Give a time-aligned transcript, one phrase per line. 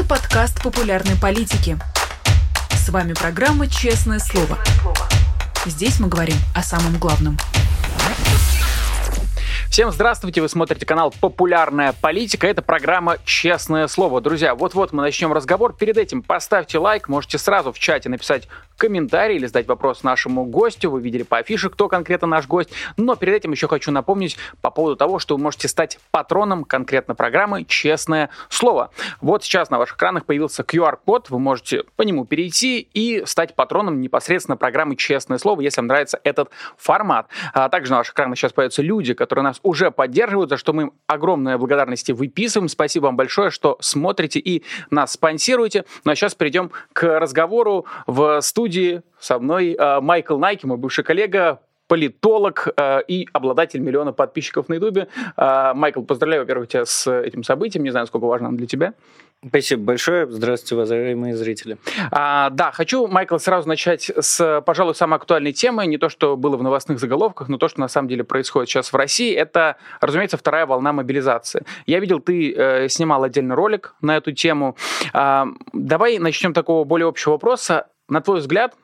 [0.00, 1.76] Это подкаст популярной политики.
[2.70, 4.58] С вами программа «Честное слово».
[5.66, 7.36] Здесь мы говорим о самом главном–
[9.70, 12.48] Всем здравствуйте, вы смотрите канал «Популярная политика».
[12.48, 14.20] Это программа «Честное слово».
[14.20, 15.74] Друзья, вот-вот мы начнем разговор.
[15.74, 18.48] Перед этим поставьте лайк, можете сразу в чате написать
[18.80, 20.90] комментарий или задать вопрос нашему гостю.
[20.90, 22.70] Вы видели по афише, кто конкретно наш гость.
[22.96, 27.14] Но перед этим еще хочу напомнить по поводу того, что вы можете стать патроном конкретно
[27.14, 28.90] программы «Честное слово».
[29.20, 34.00] Вот сейчас на ваших экранах появился QR-код, вы можете по нему перейти и стать патроном
[34.00, 37.28] непосредственно программы «Честное слово», если вам нравится этот формат.
[37.52, 40.84] А также на ваших экранах сейчас появятся люди, которые нас уже поддерживают, за что мы
[40.84, 42.70] им огромное благодарности выписываем.
[42.70, 45.84] Спасибо вам большое, что смотрите и нас спонсируете.
[46.04, 48.69] Ну а сейчас перейдем к разговору в студии
[49.18, 51.60] со мной э, Майкл Найки, мой бывший коллега,
[51.90, 55.08] политолог э, и обладатель миллиона подписчиков на Ютубе.
[55.36, 57.82] Э, Майкл, поздравляю, во-первых, тебя с этим событием.
[57.82, 58.94] Не знаю, сколько важно для тебя.
[59.44, 60.30] Спасибо большое.
[60.30, 61.78] Здравствуйте, уважаемые зрители.
[62.12, 65.86] А, да, хочу, Майкл, сразу начать с, пожалуй, самой актуальной темы.
[65.86, 68.92] Не то, что было в новостных заголовках, но то, что на самом деле происходит сейчас
[68.92, 69.34] в России.
[69.34, 71.64] Это, разумеется, вторая волна мобилизации.
[71.86, 74.76] Я видел, ты э, снимал отдельный ролик на эту тему.
[75.14, 77.86] А, давай начнем такого более общего вопроса.
[78.10, 78.74] На твой взгляд,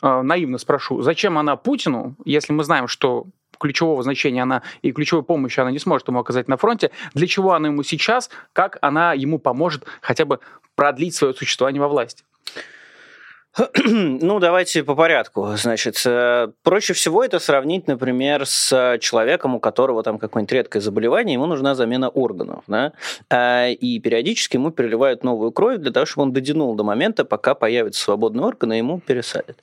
[0.00, 3.26] э, наивно спрошу, зачем она Путину, если мы знаем, что
[3.58, 7.54] ключевого значения она и ключевой помощи она не сможет ему оказать на фронте, для чего
[7.54, 10.40] она ему сейчас, как она ему поможет хотя бы
[10.76, 12.22] продлить свое существование во власти?
[13.86, 15.48] Ну, давайте по порядку.
[15.56, 21.34] Значит, э, проще всего это сравнить, например, с человеком, у которого там какое-нибудь редкое заболевание,
[21.34, 22.92] ему нужна замена органов, да?
[23.30, 27.54] А, и периодически ему переливают новую кровь для того, чтобы он дотянул до момента, пока
[27.54, 29.56] появятся свободные органы, и ему пересадят.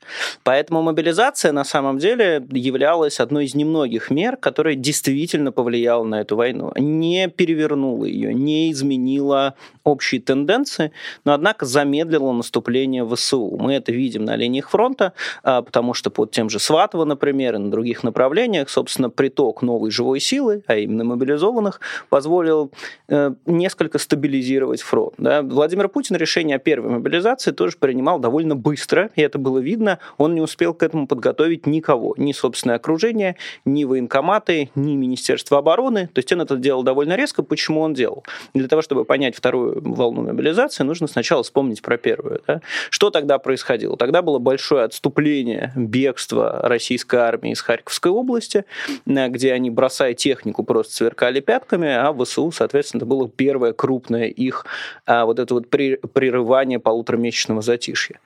[0.43, 6.35] Поэтому мобилизация на самом деле являлась одной из немногих мер, которая действительно повлияла на эту
[6.35, 6.71] войну.
[6.77, 10.91] Не перевернула ее, не изменила общие тенденции,
[11.25, 13.57] но, однако, замедлила наступление ВСУ.
[13.59, 15.13] Мы это видим на линиях фронта,
[15.43, 19.91] а, потому что под тем же Сватово, например, и на других направлениях, собственно, приток новой
[19.91, 22.71] живой силы, а именно мобилизованных, позволил
[23.09, 25.13] э, несколько стабилизировать фронт.
[25.17, 25.41] Да.
[25.41, 29.99] Владимир Путин решение о первой мобилизации тоже принимал довольно быстро, и это было видно.
[30.17, 36.07] Он не успел к этому подготовить никого, ни собственное окружение, ни военкоматы, ни Министерство обороны.
[36.13, 37.43] То есть он это делал довольно резко.
[37.43, 38.23] Почему он делал?
[38.53, 42.41] Для того, чтобы понять вторую волну мобилизации, нужно сначала вспомнить про первую.
[42.47, 42.61] Да.
[42.89, 43.72] Что тогда происходило?
[43.73, 43.97] Происходило.
[43.97, 48.65] Тогда было большое отступление, бегство российской армии из Харьковской области,
[49.05, 54.25] э, где они, бросая технику, просто сверкали пятками, а ВСУ, соответственно, это было первое крупное
[54.25, 54.65] их
[55.05, 58.19] а, вот это вот прерывание полуторамесячного затишья.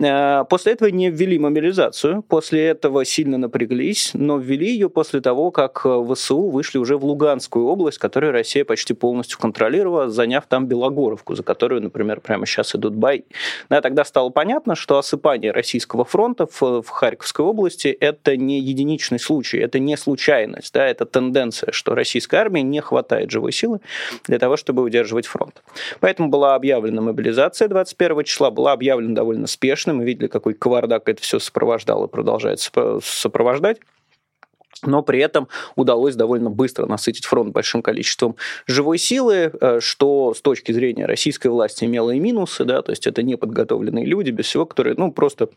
[0.00, 5.50] Э, после этого не ввели мобилизацию, после этого сильно напряглись, но ввели ее после того,
[5.50, 11.34] как ВСУ вышли уже в Луганскую область, которую Россия почти полностью контролировала, заняв там Белогоровку,
[11.34, 13.22] за которую, например, прямо сейчас идут бои.
[13.68, 19.18] Да, тогда стало понятно, что осыпание российского фронта в, в Харьковской области– это не единичный
[19.18, 23.80] случай, это не случайность, да, это тенденция, что российской армии не хватает живой силы
[24.26, 25.62] для того, чтобы удерживать фронт.
[26.00, 31.22] Поэтому была объявлена мобилизация 21 числа, была объявлена довольно спешно, мы видели, какой кавардак это
[31.22, 32.60] все сопровождало и продолжает
[33.02, 33.78] сопровождать
[34.82, 40.40] но при этом удалось довольно быстро насытить фронт большим количеством живой силы, э, что с
[40.40, 44.66] точки зрения российской власти имело и минусы, да, то есть это неподготовленные люди, без всего,
[44.66, 45.48] которые, ну, просто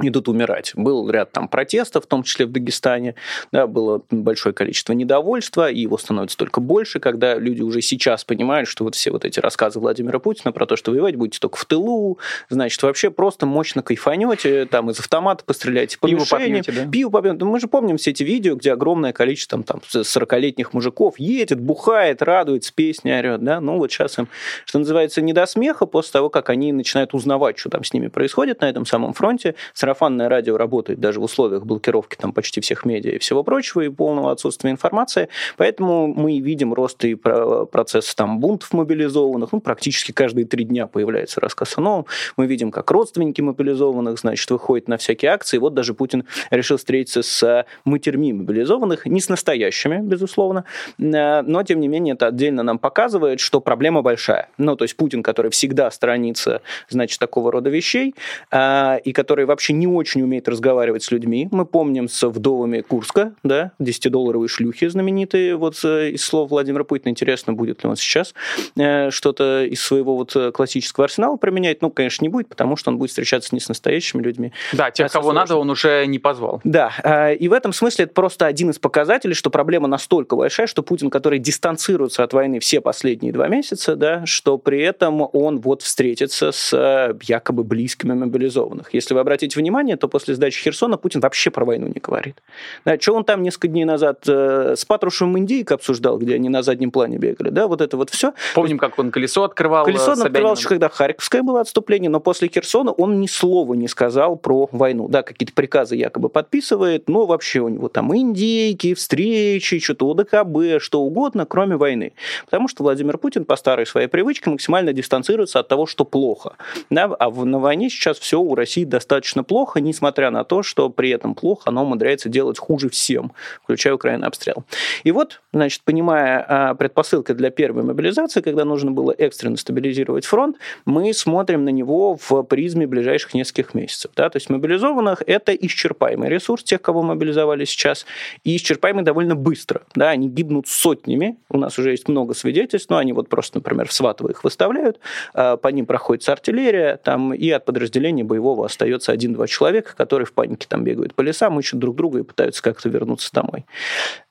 [0.00, 0.72] идут умирать.
[0.74, 3.14] Был ряд там протестов, в том числе в Дагестане,
[3.50, 8.68] да, было большое количество недовольства, и его становится только больше, когда люди уже сейчас понимают,
[8.68, 11.64] что вот все вот эти рассказы Владимира Путина про то, что воевать будете только в
[11.64, 12.18] тылу,
[12.50, 16.90] значит, вообще просто мощно кайфанете, там из автомата постреляйте по Пиво мишени, попьете, да?
[16.90, 17.44] Пиво попьете.
[17.44, 22.20] Мы же помним все эти видео, где огромное количество там, там 40-летних мужиков едет, бухает,
[22.20, 24.28] радуется, песни орет, да, ну вот сейчас им,
[24.66, 28.08] что называется, не до смеха после того, как они начинают узнавать, что там с ними
[28.08, 29.54] происходит на этом самом фронте,
[29.86, 33.88] сарафанное радио работает даже в условиях блокировки там почти всех медиа и всего прочего, и
[33.88, 35.28] полного отсутствия информации.
[35.56, 39.52] Поэтому мы видим рост и процесс там бунтов мобилизованных.
[39.52, 42.06] Ну, практически каждые три дня появляется рассказ о новом.
[42.36, 45.58] Мы видим, как родственники мобилизованных, значит, выходят на всякие акции.
[45.58, 50.64] Вот даже Путин решил встретиться с матерьми мобилизованных, не с настоящими, безусловно,
[50.98, 54.48] э, но, тем не менее, это отдельно нам показывает, что проблема большая.
[54.58, 58.16] Ну, то есть Путин, который всегда сторонится, значит, такого рода вещей,
[58.50, 61.48] э, и который вообще не очень умеет разговаривать с людьми.
[61.50, 67.10] Мы помним с вдовами Курска, да, 10-долларовые шлюхи знаменитые, вот э, из слов Владимира Путина.
[67.10, 68.34] Интересно, будет ли он сейчас
[68.76, 71.82] э, что-то из своего вот э, классического арсенала применять.
[71.82, 74.52] Ну, конечно, не будет, потому что он будет встречаться не с настоящими людьми.
[74.72, 75.42] Да, тех, а кого сложными.
[75.42, 76.60] надо, он уже не позвал.
[76.64, 80.82] Да, и в этом смысле это просто один из показателей, что проблема настолько большая, что
[80.82, 85.82] Путин, который дистанцируется от войны все последние два месяца, да, что при этом он вот
[85.82, 88.94] встретится с якобы близкими мобилизованных.
[88.94, 89.65] Если вы обратите внимание,
[89.96, 92.42] то после сдачи Херсона Путин вообще про войну не говорит.
[92.84, 96.62] Да, что он там несколько дней назад э, с Патрушевым Индейк обсуждал, где они на
[96.62, 98.32] заднем плане бегали, да, вот это вот все.
[98.54, 99.84] Помним, как он колесо открывал.
[99.84, 103.88] Колесо он открывал еще, когда Харьковское было отступление, но после Херсона он ни слова не
[103.88, 105.08] сказал про войну.
[105.08, 111.00] Да, какие-то приказы якобы подписывает, но вообще у него там индейки, встречи, что-то ОДКБ, что
[111.00, 112.12] угодно, кроме войны.
[112.44, 116.56] Потому что Владимир Путин по старой своей привычке максимально дистанцируется от того, что плохо.
[116.90, 120.90] Да, а в, на войне сейчас все у России достаточно плохо, несмотря на то, что
[120.90, 123.32] при этом плохо оно умудряется делать хуже всем,
[123.62, 124.64] включая Украину обстрел.
[125.04, 130.56] И вот, значит, понимая а, предпосылки для первой мобилизации, когда нужно было экстренно стабилизировать фронт,
[130.84, 134.10] мы смотрим на него в призме ближайших нескольких месяцев.
[134.14, 134.28] Да?
[134.28, 138.06] То есть мобилизованных– это исчерпаемый ресурс тех, кого мобилизовали сейчас,
[138.44, 139.82] и исчерпаемый довольно быстро.
[139.94, 140.10] Да?
[140.10, 143.92] Они гибнут сотнями, у нас уже есть много свидетельств, но они вот просто, например, в
[143.92, 145.00] Сватово их выставляют,
[145.34, 150.32] а, по ним проходит артиллерия, там, и от подразделения боевого остается один-два человека, которые в
[150.32, 153.66] панике там бегают по лесам, ищут друг друга и пытаются как-то вернуться домой.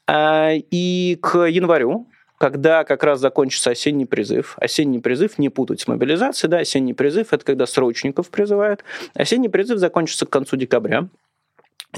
[0.08, 2.08] А, и к январю
[2.38, 4.58] когда как раз закончится осенний призыв.
[4.60, 8.84] Осенний призыв не путать с мобилизацией, да, осенний призыв– это когда срочников призывают.
[9.14, 11.08] Осенний призыв закончится к концу декабря.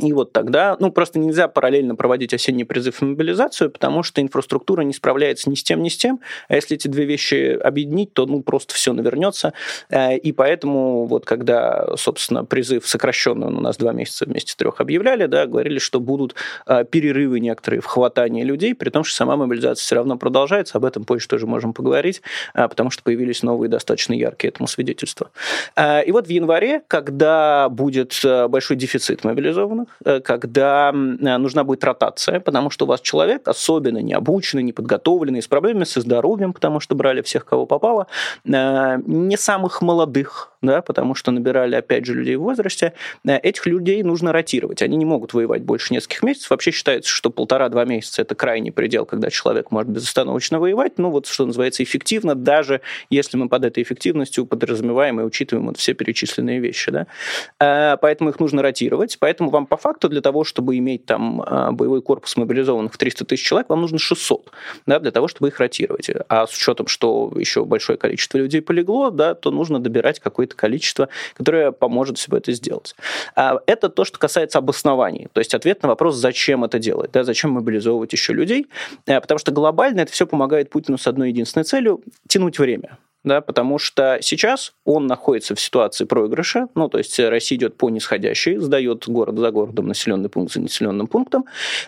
[0.02, 4.82] И вот тогда, ну, просто нельзя параллельно проводить осенний призыв и мобилизацию, потому что инфраструктура
[4.82, 6.20] не справляется ни с тем, ни с тем.
[6.48, 9.54] А если эти две вещи объединить, то, ну, просто все навернется.
[9.90, 15.26] Э, и поэтому вот когда, собственно, призыв сокращенный, у нас два месяца вместе трех объявляли,
[15.26, 16.36] да, говорили, что будут
[16.66, 20.78] э, перерывы некоторые в хватании людей, при том, что сама мобилизация все равно продолжается.
[20.78, 22.22] Об этом позже тоже можем поговорить,
[22.54, 25.32] э, потому что появились новые достаточно яркие этому свидетельства.
[25.78, 28.14] И вот в январе, когда будет
[28.50, 34.64] большой дефицит мобилизованных, когда э, нужна будет ротация, потому что у вас человек особенно необученный,
[34.64, 38.08] неподготовленный, с проблемами со здоровьем, потому что брали всех, кого попало,
[38.46, 42.94] э, не самых молодых, да, потому что набирали, опять же, людей в возрасте,
[43.26, 44.82] этих людей нужно ротировать.
[44.82, 46.50] Они не могут воевать больше нескольких месяцев.
[46.50, 50.94] Вообще считается, что полтора-два месяца– это крайний предел, когда человек может безостановочно воевать.
[50.98, 55.78] Ну, вот что называется эффективно, даже если мы под этой эффективностью подразумеваем и учитываем вот
[55.78, 56.92] все перечисленные вещи.
[56.92, 57.98] Да.
[58.02, 59.18] Поэтому их нужно ротировать.
[59.20, 63.26] Поэтому вам по факту для того, чтобы иметь там а, боевой корпус мобилизованных в 300
[63.26, 64.52] тысяч человек, вам нужно 600,
[64.86, 66.10] да, для того, чтобы их ротировать.
[66.30, 71.10] А с учетом, что еще большое количество людей полегло, да, то нужно добирать какое-то количество,
[71.36, 72.96] которое поможет себе это сделать.
[73.36, 75.28] А это то, что касается обоснований.
[75.34, 78.68] То есть ответ на вопрос, зачем это делать, да, зачем мобилизовывать еще людей,
[79.06, 82.98] а, потому что глобально это все помогает Путину с одной единственной целью– тянуть время
[83.28, 87.90] да, потому что сейчас он находится в ситуации проигрыша, ну, то есть Россия идет по
[87.90, 91.46] нисходящей, сдает город за городом, населенный пункт за населенным пунктом,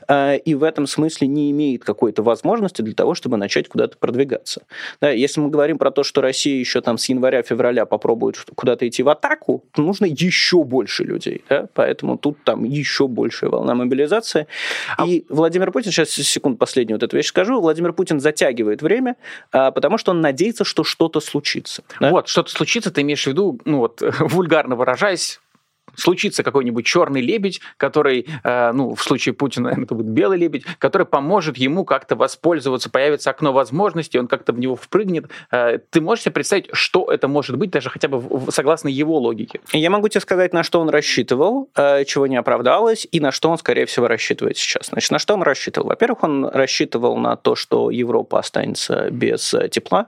[0.07, 4.63] э, и в этом смысле не имеет какой-то возможности для того, чтобы начать куда-то продвигаться.
[5.01, 9.03] Да, если мы говорим про то, что Россия еще там с января-февраля попробует куда-то идти
[9.03, 14.47] в атаку, то нужно еще больше людей, да, поэтому тут там еще большая волна мобилизации.
[14.97, 15.07] А...
[15.07, 19.15] И Владимир Путин, сейчас секунд последнюю вот эту вещь скажу, Владимир Путин затягивает время,
[19.51, 21.83] а, потому что он надеется, что что-то случится.
[21.99, 22.09] Да?
[22.09, 25.39] Вот, что-то случится, ты имеешь в виду, ну вот, вульгарно выражаясь,
[25.95, 31.05] случится какой-нибудь черный лебедь, который, э, ну, в случае Путина это будет белый лебедь, который
[31.05, 35.29] поможет ему как-то воспользоваться, появится окно возможностей, он как-то в него впрыгнет.
[35.51, 39.17] Э, ты можешь себе представить, что это может быть, даже хотя бы в, согласно его
[39.17, 39.59] логике?
[39.71, 43.49] Я могу тебе сказать, на что он рассчитывал, э, чего не оправдалось, и на что
[43.49, 44.87] он, скорее всего, рассчитывает сейчас.
[44.87, 45.89] Значит, на что он рассчитывал?
[45.89, 50.07] Во-первых, он рассчитывал на то, что Европа останется без э, тепла,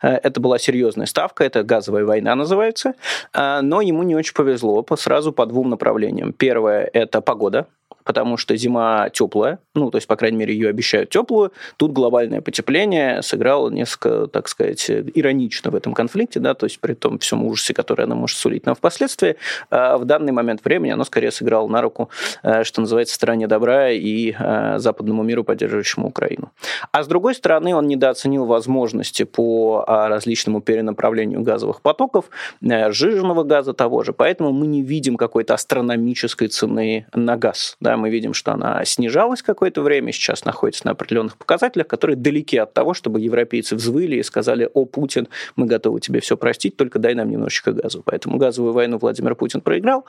[0.00, 2.94] это была серьезная ставка, это газовая война называется,
[3.32, 6.32] э, но ему не очень повезло сразу по двум направлениям.
[6.32, 7.66] Первое– это погода,
[8.08, 11.52] потому что зима теплая, ну, то есть, по крайней мере, ее обещают теплую.
[11.76, 16.94] Тут глобальное потепление сыграло несколько, так сказать, иронично в этом конфликте, да, то есть при
[16.94, 19.36] том всем ужасе, который она может сулить нам впоследствии,
[19.68, 22.08] а в данный момент времени оно скорее сыграло на руку,
[22.42, 26.50] э, что называется, стране добра и э, западному миру, поддерживающему Украину.
[26.92, 32.30] А с другой стороны, он недооценил возможности по а, различному перенаправлению газовых потоков,
[32.62, 37.97] э, жиженного газа того же, поэтому мы не видим какой-то астрономической цены на газ, да,
[37.98, 42.72] мы видим, что она снижалась какое-то время, сейчас находится на определенных показателях, которые далеки от
[42.72, 47.14] того, чтобы европейцы взвыли и сказали, о, Путин, мы готовы тебе все простить, только дай
[47.14, 48.02] нам немножечко газу.
[48.04, 50.04] Поэтому газовую войну Владимир Путин проиграл.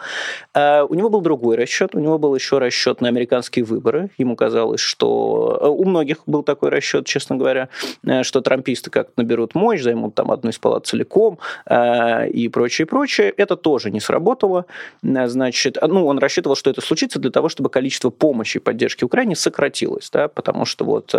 [0.54, 4.10] А у него был другой расчет, у него был еще расчет на американские выборы.
[4.18, 5.60] Ему казалось, что...
[5.62, 7.70] Э, у многих был такой расчет, честно говоря,
[8.06, 12.86] э, что трамписты как-то наберут мощь, займут там одну из палат целиком э, и прочее,
[12.86, 13.34] прочее.
[13.36, 14.66] Это тоже не сработало.
[15.02, 19.38] Значит, ну, он рассчитывал, что это случится для того, чтобы количество помощи и поддержки Украине
[19.38, 21.16] сократилось, да, потому что вот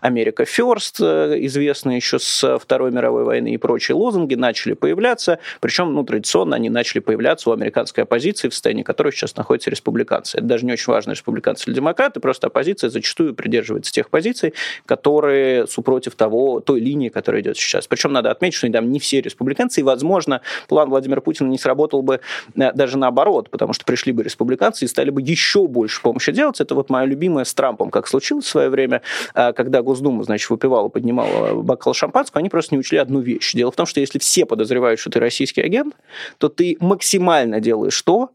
[0.00, 1.02] Америка First,
[1.44, 6.70] известная еще с Второй мировой войны и прочие лозунги, начали появляться, причем, ну, традиционно они
[6.70, 10.38] начали появляться у американской оппозиции, в состоянии которой сейчас находятся республиканцы.
[10.38, 14.54] Это даже не очень важно, республиканцы или демократы, просто оппозиция зачастую придерживается тех позиций,
[14.86, 17.86] которые супротив того, той линии, которая идет сейчас.
[17.86, 22.00] Причем надо отметить, что там не все республиканцы, и, возможно, план Владимира Путина не сработал
[22.00, 22.20] бы
[22.56, 26.60] э, даже наоборот, потому что пришли бы республиканцы и стали бы еще больше помощи делать.
[26.60, 29.02] Это вот моя любимая с Трампом, как случилось в свое время,
[29.34, 33.54] э, когда Госдума, значит, выпивала, поднимала бокал шампанского, они просто не учли одну вещь.
[33.54, 35.94] Дело в том, что если все подозревают, что ты российский агент,
[36.38, 38.30] то ты максимально делаешь то,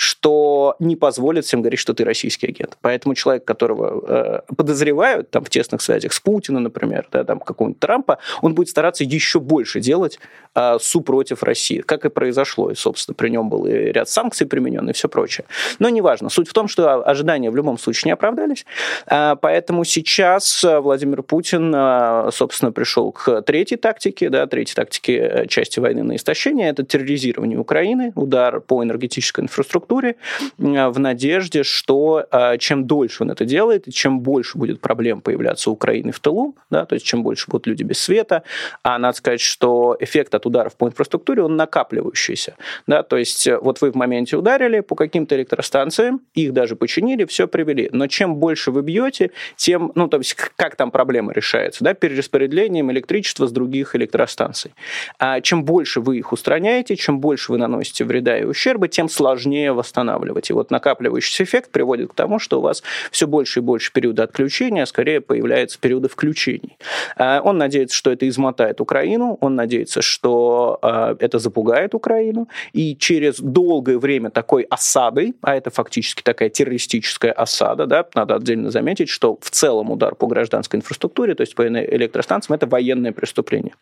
[0.00, 2.78] что не позволит всем говорить, что ты российский агент.
[2.82, 7.80] Поэтому человек, которого э, подозревают там, в тесных связях с Путиным, например, да, там, какого-нибудь
[7.80, 10.20] Трампа, он будет стараться еще больше делать
[10.54, 12.70] э, супротив России, как и произошло.
[12.70, 15.46] И, собственно, при нем был и ряд санкций применен, и все прочее.
[15.80, 16.30] Но неважно.
[16.30, 18.66] Суть в том, что ожидания в любом случае не оправдались.
[19.10, 25.46] Э, поэтому сейчас Владимир Путин, э, собственно, пришел к третьей тактике, да, третьей тактике э,
[25.48, 26.68] части войны на истощение.
[26.68, 30.16] Это терроризирование Украины, удар по энергетической инфраструктуре, структуре
[30.58, 35.72] в надежде, что а, чем дольше он это делает, чем больше будет проблем появляться у
[35.72, 38.42] Украины в тылу, да, то есть чем больше будут люди без света,
[38.82, 42.56] а надо сказать, что эффект от ударов по инфраструктуре, он накапливающийся.
[42.86, 47.24] Да, то есть э, вот вы в моменте ударили по каким-то электростанциям, их даже починили,
[47.24, 47.88] все привели.
[47.92, 52.90] Но чем больше вы бьете, тем, ну, то есть как там проблема решается, да, перераспределением
[52.92, 54.74] электричества с других электростанций.
[55.18, 59.77] А чем больше вы их устраняете, чем больше вы наносите вреда и ущерба, тем сложнее
[59.78, 60.50] восстанавливать.
[60.50, 64.24] И вот накапливающийся эффект приводит к тому, что у вас все больше и больше периода
[64.24, 66.76] отключения, а скорее появляются периоды включений.
[67.16, 72.96] А, он надеется, что это измотает Украину, он надеется, что а, это запугает Украину, и
[72.96, 79.08] через долгое время такой осады, а это фактически такая террористическая осада, да, надо отдельно заметить,
[79.08, 83.74] что в целом удар по гражданской инфраструктуре, то есть по электростанциям, это военное преступление.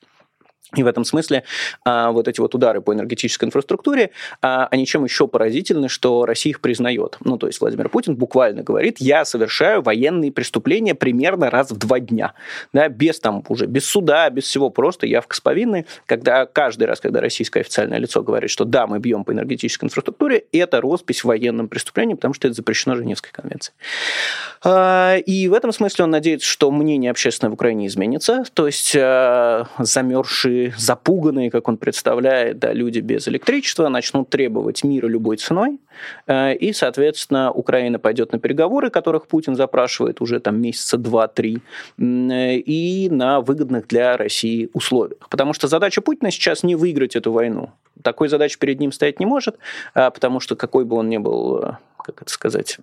[0.75, 1.45] И в этом смысле
[1.85, 4.11] а, вот эти вот удары по энергетической инфраструктуре,
[4.43, 7.19] а, они чем еще поразительны, что Россия их признает.
[7.25, 12.01] Ну, то есть Владимир Путин буквально говорит, я совершаю военные преступления примерно раз в два
[12.01, 12.35] дня.
[12.73, 17.01] Да, без там уже, без суда, без всего, просто явка с повинной, когда каждый раз,
[17.01, 21.69] когда российское официальное лицо говорит, что да, мы бьем по энергетической инфраструктуре, это роспись военным
[21.69, 23.77] преступлением, потому что это запрещено Женевской конвенцией.
[24.65, 28.97] А, и в этом смысле он надеется, что мнение общественное в Украине изменится, то есть
[28.99, 35.79] а, замерзшие запуганные, как он представляет, да, люди без электричества начнут требовать мира любой ценой,
[36.27, 41.59] э, и, соответственно, Украина пойдет на переговоры, которых Путин запрашивает уже там месяца два-три,
[41.99, 45.29] и на выгодных для России условиях.
[45.29, 47.71] Потому что задача Путина сейчас не выиграть эту войну.
[48.03, 49.57] Такой задачи перед ним стоять не может,
[49.95, 51.73] а потому что какой бы он ни был э,
[52.05, 52.79] как это сказать,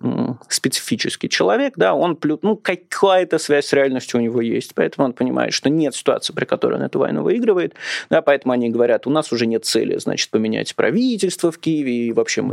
[0.48, 5.52] специфический человек, да, он, ну, какая-то связь с реальностью у него есть, поэтому он понимает,
[5.52, 7.74] что нет ситуации, при которой он эту войну выигрывает,
[8.10, 12.12] да, поэтому они говорят, у нас уже нет цели, значит, поменять правительство в Киеве и
[12.12, 12.42] вообще...
[12.42, 12.50] Мы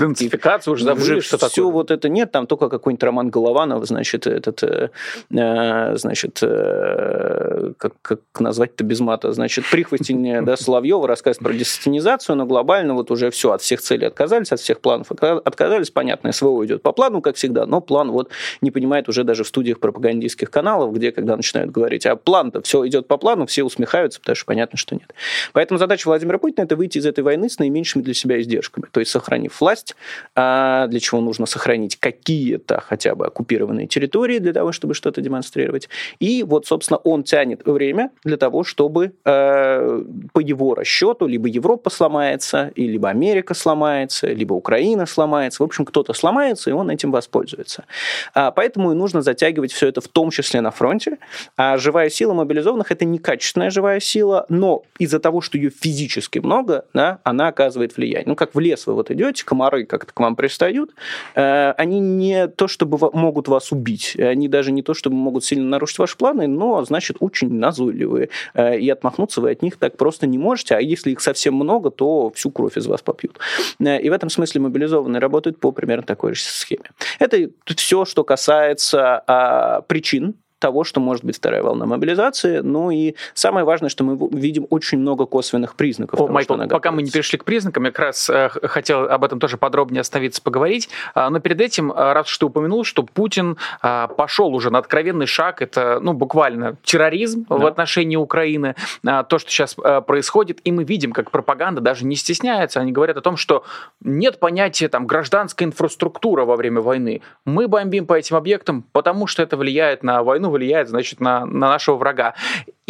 [0.71, 1.71] уже забыли, что все такое.
[1.71, 4.89] вот это нет, там только какой-нибудь Роман Голованов, значит, этот, э,
[5.31, 12.35] э значит, э, как, как назвать-то без мата, значит, прихвостень да, Соловьева рассказывает про десатинизацию,
[12.35, 16.50] но глобально вот уже все, от всех целей отказались, от всех планов отказались, понятно, СВО
[16.65, 18.29] идет по плану, как всегда, но план вот
[18.61, 22.85] не понимает уже даже в студиях пропагандистских каналов, где, когда начинают говорить, а план-то все
[22.87, 25.13] идет по плану, все усмехаются, потому что понятно, что нет.
[25.53, 28.99] Поэтому задача Владимира Путина– это выйти из этой войны с наименьшими для себя издержками, то
[28.99, 29.95] есть сохранив власть,
[30.35, 35.89] а для чего нужно сохранить какие-то хотя бы оккупированные территории для того, чтобы что-то демонстрировать.
[36.19, 40.03] И вот, собственно, он тянет время для того, чтобы э,
[40.33, 45.63] по его расчету либо Европа сломается, либо Америка сломается, либо Украина сломается.
[45.63, 47.85] В общем, кто-то сломается, сломается, и он этим воспользуется.
[48.33, 51.17] А, поэтому и нужно затягивать все это в том числе на фронте.
[51.57, 56.85] А живая сила мобилизованных– это некачественная живая сила, но из-за того, что ее физически много,
[56.93, 58.27] да, она оказывает влияние.
[58.27, 60.91] Ну, как в лес вы вот идете, комары как-то к вам пристают,
[61.35, 65.67] э, они не то, чтобы могут вас убить, они даже не то, чтобы могут сильно
[65.67, 70.27] нарушить ваши планы, но, значит, очень назойливые, э, и отмахнуться вы от них так просто
[70.27, 73.37] не можете, а если их совсем много, то всю кровь из вас попьют.
[73.79, 76.91] Э, и в этом смысле мобилизованные работают по примерно такой же схеме.
[77.19, 82.59] Это все, что касается а, причин того, что может быть вторая волна мобилизации.
[82.59, 86.19] Ну и самое важное, что мы видим очень много косвенных признаков.
[86.21, 89.23] О, того, Майкл, пока мы не перешли к признакам, я как раз э, хотел об
[89.23, 90.89] этом тоже подробнее остановиться, поговорить.
[91.15, 94.77] А, но перед этим, э, раз что ты упомянул, что Путин а, пошел уже на
[94.77, 97.55] откровенный шаг, это ну, буквально терроризм да.
[97.55, 98.75] в отношении Украины,
[99.05, 102.91] а, то, что сейчас э, происходит, и мы видим, как пропаганда даже не стесняется, они
[102.91, 103.63] говорят о том, что
[103.99, 107.21] нет понятия там гражданская инфраструктура во время войны.
[107.45, 111.69] Мы бомбим по этим объектам, потому что это влияет на войну, влияет, значит, на, на
[111.69, 112.35] нашего врага.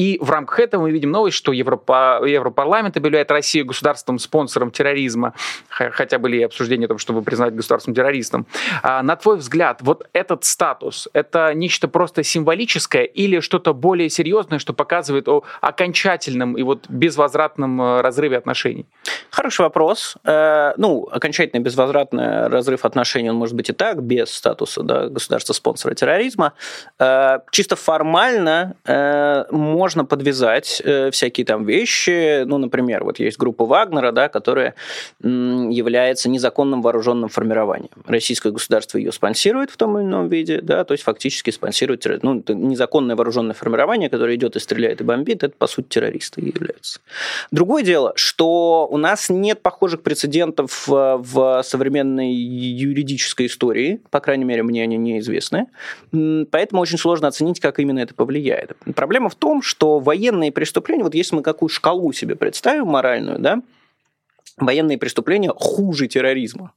[0.01, 5.35] И в рамках этого мы видим новость, что Европа, Европарламент объявляет Россию государственным спонсором терроризма,
[5.69, 8.47] хотя были и обсуждения о том, чтобы признать государством террористом.
[8.81, 14.57] А, на твой взгляд, вот этот статус, это нечто просто символическое или что-то более серьезное,
[14.57, 18.87] что показывает о окончательном и вот безвозвратном э, разрыве отношений?
[19.29, 20.15] Хороший вопрос.
[20.23, 25.93] Э, ну, окончательный безвозвратный разрыв отношений, он может быть и так, без статуса да, государства-спонсора
[25.93, 26.53] терроризма.
[27.51, 28.75] Э, чисто формально
[29.51, 32.43] можно подвязать э, всякие там вещи.
[32.43, 34.73] Ну, например, вот есть группа Вагнера, да, которая
[35.23, 37.89] м, является незаконным вооруженным формированием.
[38.05, 42.43] Российское государство ее спонсирует в том или ином виде, да, то есть фактически спонсирует ну,
[42.47, 46.99] незаконное вооруженное формирование, которое идет и стреляет и бомбит, это, по сути, террористы являются.
[47.51, 54.45] Другое дело, что у нас нет похожих прецедентов в, в современной юридической истории, по крайней
[54.45, 55.67] мере, мне они неизвестны,
[56.51, 58.75] поэтому очень сложно оценить, как именно это повлияет.
[58.95, 63.61] Проблема в том, что военные преступления, вот если мы какую шкалу себе представим моральную, да,
[64.57, 66.71] военные преступления хуже терроризма.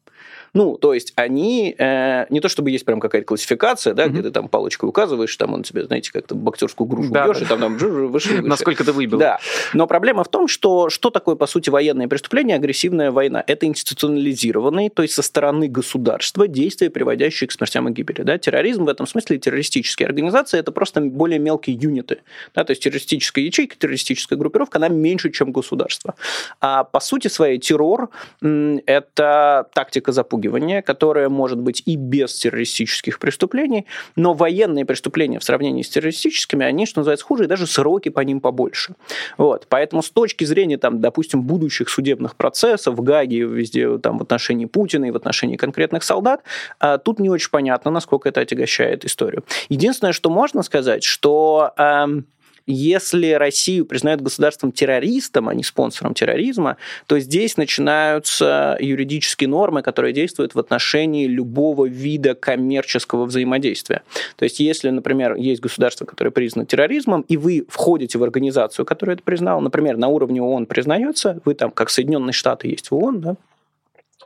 [0.55, 4.11] Ну, то есть они, э, не то чтобы есть прям какая-то классификация, да, mm-hmm.
[4.11, 7.45] где ты там палочкой указываешь, там он тебе, знаете, как-то боксерскую грушу да, бьешь, да.
[7.45, 8.43] и там, там выше, выше.
[8.43, 9.19] Насколько ты выбил.
[9.19, 9.41] Да.
[9.73, 13.43] Но проблема в том, что что такое, по сути, военное преступление, агрессивная война?
[13.45, 18.23] Это институционализированные, то есть со стороны государства действия, приводящие к смертям и гибели.
[18.23, 18.39] Да?
[18.39, 22.21] Терроризм в этом смысле террористические организации это просто более мелкие юниты.
[22.55, 22.63] Да?
[22.63, 26.15] То есть террористическая ячейка, террористическая группировка, она меньше, чем государство.
[26.61, 28.11] А по сути своей террор–
[28.87, 33.87] это тактика запугивания запугивания, которое может быть и без террористических преступлений,
[34.17, 38.21] но военные преступления в сравнении с террористическими, они, что называется, хуже, и даже сроки по
[38.21, 38.95] ним побольше.
[39.39, 39.67] Вот.
[39.69, 44.67] Поэтому с точки зрения, там, допустим, будущих судебных процессов в Гаге, везде там, в отношении
[44.67, 46.43] Путина и в отношении конкретных солдат,
[46.79, 49.45] а, тут не очень понятно, насколько это отягощает историю.
[49.69, 52.27] Единственное, что можно сказать, что эм,
[52.67, 60.55] если Россию признают государством-террористом, а не спонсором терроризма, то здесь начинаются юридические нормы, которые действуют
[60.55, 64.03] в отношении любого вида коммерческого взаимодействия.
[64.37, 69.17] То есть если, например, есть государство, которое признано терроризмом, и вы входите в организацию, которая
[69.17, 73.21] это признала, например, на уровне ООН признается, вы там, как Соединенные Штаты есть в ООН,
[73.21, 73.37] да,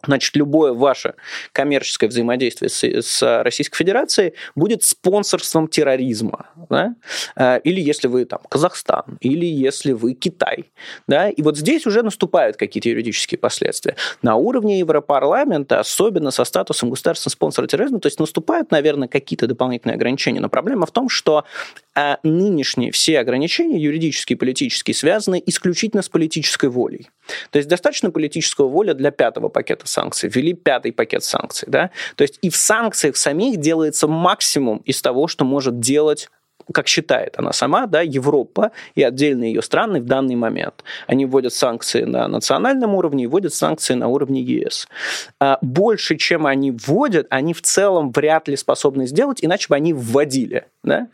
[0.06, 1.14] Значит, любое ваше
[1.52, 6.46] коммерческое взаимодействие с, с Российской Федерацией будет спонсорством терроризма.
[6.70, 6.94] Да?
[7.36, 10.66] Э, или если вы там Казахстан, или если вы Китай.
[11.06, 11.28] Да?
[11.28, 13.96] И вот здесь уже наступают какие-то юридические последствия.
[14.22, 19.94] На уровне Европарламента, особенно со статусом государственного спонсора терроризма, то есть наступают, наверное, какие-то дополнительные
[19.94, 20.40] ограничения.
[20.40, 21.44] Но проблема в том, что
[21.98, 27.10] а нынешние все ограничения, юридические и политические, связаны исключительно с политической волей.
[27.50, 30.28] То есть достаточно политического воля для пятого пакета санкций.
[30.28, 31.68] Ввели пятый пакет санкций.
[31.70, 31.90] Да?
[32.16, 36.28] То есть и в санкциях самих делается максимум из того, что может делать
[36.72, 40.84] как считает она сама, да, Европа и отдельные ее страны в данный момент.
[41.06, 44.88] Они вводят санкции на национальном уровне и вводят санкции на уровне ЕС.
[45.40, 49.92] А больше, чем они вводят, они в целом вряд ли способны сделать, иначе бы они
[49.92, 50.66] вводили.
[50.88, 51.08] Да?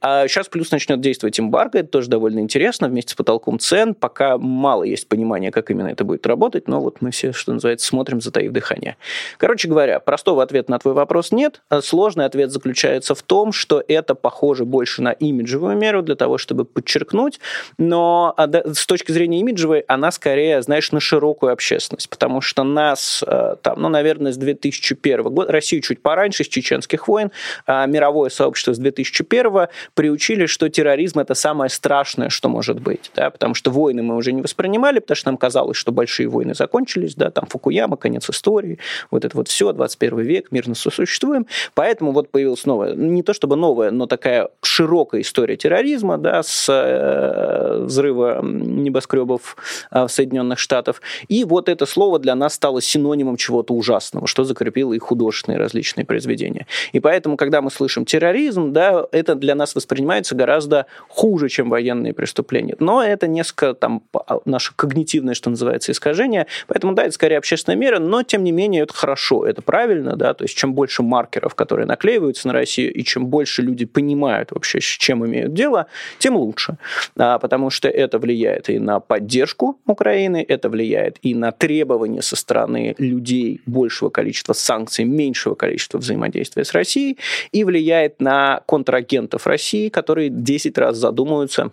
[0.00, 3.94] А сейчас плюс начнет действовать эмбарго, это тоже довольно интересно, вместе с потолком цен.
[3.94, 7.86] Пока мало есть понимания, как именно это будет работать, но вот мы все, что называется,
[7.86, 8.96] смотрим, затаив дыхание.
[9.38, 11.62] Короче говоря, простого ответа на твой вопрос нет.
[11.82, 16.64] Сложный ответ заключается в том, что это похоже больше на имиджевую меру для того, чтобы
[16.64, 17.40] подчеркнуть,
[17.76, 23.24] но а, с точки зрения имиджевой она скорее, знаешь, на широкую общественность, потому что нас
[23.26, 27.32] э, там, ну, наверное, с 2001 года, Россию чуть пораньше, с чеченских войн,
[27.66, 28.78] а мировое сообщество с
[29.10, 34.16] 2001 приучили, что терроризм это самое страшное, что может быть, да, потому что войны мы
[34.16, 38.28] уже не воспринимали, потому что нам казалось, что большие войны закончились, да, там Фукуяма, конец
[38.30, 38.78] истории,
[39.10, 43.56] вот это вот все, 21 век, мирно сосуществуем, поэтому вот появилась новая, не то чтобы
[43.56, 49.56] новая, но такая широкая история терроризма, да, с, э, взрыва небоскребов
[49.90, 51.00] в Соединенных Штатах.
[51.28, 56.04] И вот это слово для нас стало синонимом чего-то ужасного, что закрепило и художественные различные
[56.04, 56.66] произведения.
[56.92, 62.12] И поэтому, когда мы слышим терроризм, да, это для нас воспринимается гораздо хуже, чем военные
[62.12, 62.76] преступления.
[62.78, 64.02] Но это несколько там
[64.44, 66.46] наше когнитивное, что называется, искажение.
[66.66, 70.34] Поэтому, да, это скорее общественная мера, но, тем не менее, это хорошо, это правильно, да,
[70.34, 74.80] то есть чем больше маркеров, которые наклеиваются на Россию, и чем больше люди понимают вообще,
[74.80, 75.86] с чем имеют дело,
[76.18, 76.78] тем лучше.
[77.16, 82.36] А, потому что это влияет и на поддержку Украины, это влияет и на требования со
[82.36, 87.18] стороны людей большего количества санкций, меньшего количества взаимодействия с Россией,
[87.52, 91.70] и влияет на контрагентов России, которые 10 раз задумываются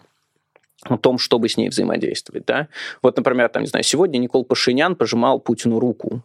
[0.83, 2.45] о том, чтобы с ней взаимодействовать.
[2.45, 2.67] Да?
[3.01, 6.21] Вот, например, там, не знаю, сегодня Никол Пашинян пожимал Путину руку.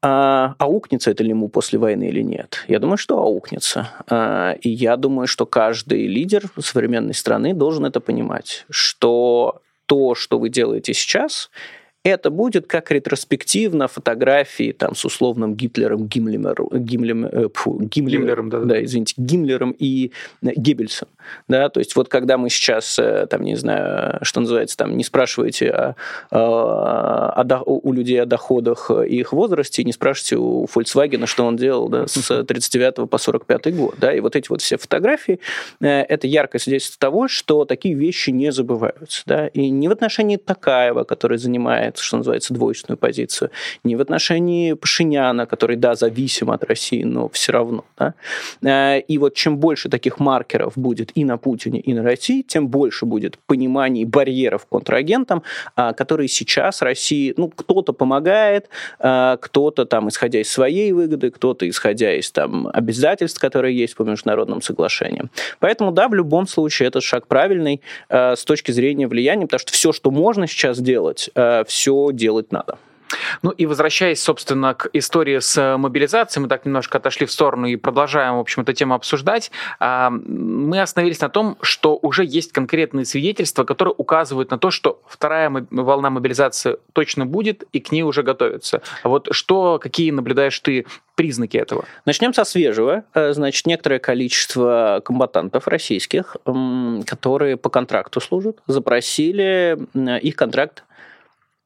[0.00, 2.64] А, аукнется это ли ему после войны или нет?
[2.68, 3.90] Я думаю, что аукнется.
[4.08, 10.38] А, и я думаю, что каждый лидер современной страны должен это понимать, что то, что
[10.38, 11.50] вы делаете сейчас,
[12.08, 18.50] это будет как ретроспективно фотографии там с условным Гитлером, Гиммлером, Гиммлем, э, фу, Гиммлером, Гиммлером
[18.50, 21.08] да, да, извините, Гиммлером и э, Геббельсом.
[21.46, 25.04] Да, то есть вот когда мы сейчас, э, там, не знаю, что называется, там, не
[25.04, 25.96] спрашиваете о,
[26.30, 31.56] о, о, у людей о доходах и их возрасте, не спрашиваете у Volkswagen, что он
[31.56, 33.94] делал да, с 39 по 45 год.
[33.98, 35.40] Да, и вот эти вот все фотографии,
[35.80, 39.22] это яркое свидетельство того, что такие вещи не забываются.
[39.26, 43.50] Да, и не в отношении Такаева, который занимает что называется, двоечную позицию,
[43.84, 47.84] не в отношении Пашиняна, который, да, зависим от России, но все равно.
[47.98, 48.14] Да?
[48.62, 52.68] Э, и вот чем больше таких маркеров будет и на Путине, и на России, тем
[52.68, 55.42] больше будет пониманий барьеров контрагентам,
[55.76, 61.68] а, которые сейчас России, ну, кто-то помогает, а, кто-то там, исходя из своей выгоды, кто-то
[61.68, 65.30] исходя из там обязательств, которые есть по международным соглашениям.
[65.58, 69.72] Поэтому, да, в любом случае, этот шаг правильный э, с точки зрения влияния, потому что
[69.72, 72.76] все, что можно сейчас делать, э, все все делать надо.
[73.42, 77.66] Ну и возвращаясь, собственно, к истории с э, мобилизацией, мы так немножко отошли в сторону
[77.66, 79.52] и продолжаем, в общем, эту тему обсуждать.
[79.78, 85.00] А, мы остановились на том, что уже есть конкретные свидетельства, которые указывают на то, что
[85.06, 88.82] вторая волна мобилизации точно будет, и к ней уже готовятся.
[89.02, 91.84] А вот что, какие наблюдаешь ты признаки этого?
[92.04, 93.04] Начнем со свежего.
[93.14, 96.36] Э, значит, некоторое количество комбатантов российских,
[97.06, 99.78] которые по контракту служат, запросили
[100.20, 100.84] их контракт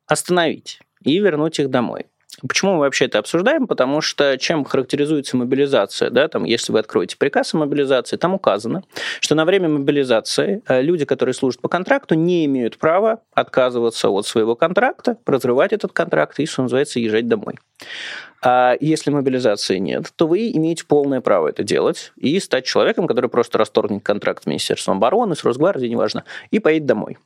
[0.06, 2.06] остановить и вернуть их домой.
[2.40, 3.66] Почему мы вообще это обсуждаем?
[3.66, 8.82] Потому что чем характеризуется мобилизация, да, там, если вы откроете приказ о мобилизации, там указано,
[9.20, 14.26] что на время мобилизации э, люди, которые служат по контракту, не имеют права отказываться от
[14.26, 17.56] своего контракта, разрывать этот контракт и, что называется, езжать домой.
[18.44, 23.30] А если мобилизации нет, то вы имеете полное право это делать и стать человеком, который
[23.30, 27.18] просто расторгнет контракт с Министерством обороны, с Росгвардией, неважно, и поедет домой.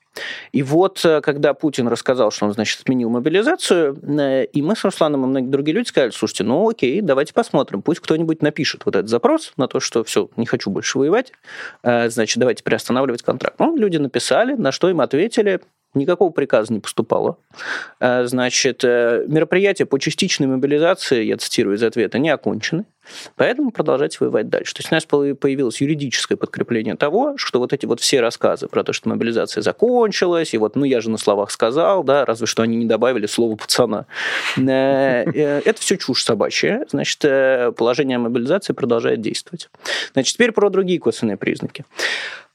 [0.53, 4.85] И вот, э, когда Путин рассказал, что он, значит, отменил мобилизацию, э, и мы с
[4.97, 8.97] Русланом и многие другие люди сказали, слушайте, ну окей, давайте посмотрим, пусть кто-нибудь напишет вот
[8.97, 11.33] этот запрос на то, что все, не хочу больше воевать,
[11.83, 13.57] э, значит, давайте приостанавливать контракт.
[13.59, 15.61] Ну, люди написали, на что им ответили,
[15.97, 17.39] Никакого приказа не поступало.
[18.01, 22.85] Э, значит, э, мероприятия по частичной мобилизации, я цитирую из ответа, не окончены.
[23.37, 24.75] Поэтому продолжать воевать дальше.
[24.75, 28.85] То есть у нас появилось юридическое подкрепление того, что вот эти вот все рассказы про
[28.85, 32.63] то, что мобилизация закончилась, и вот, ну, я же на словах сказал, да, разве что
[32.63, 34.05] они не добавили слово пацана.
[34.59, 36.85] Э, это все чушь собачья.
[36.91, 37.21] Значит,
[37.77, 39.71] положение мобилизации продолжает действовать.
[40.13, 41.87] Значит, теперь про другие косвенные признаки.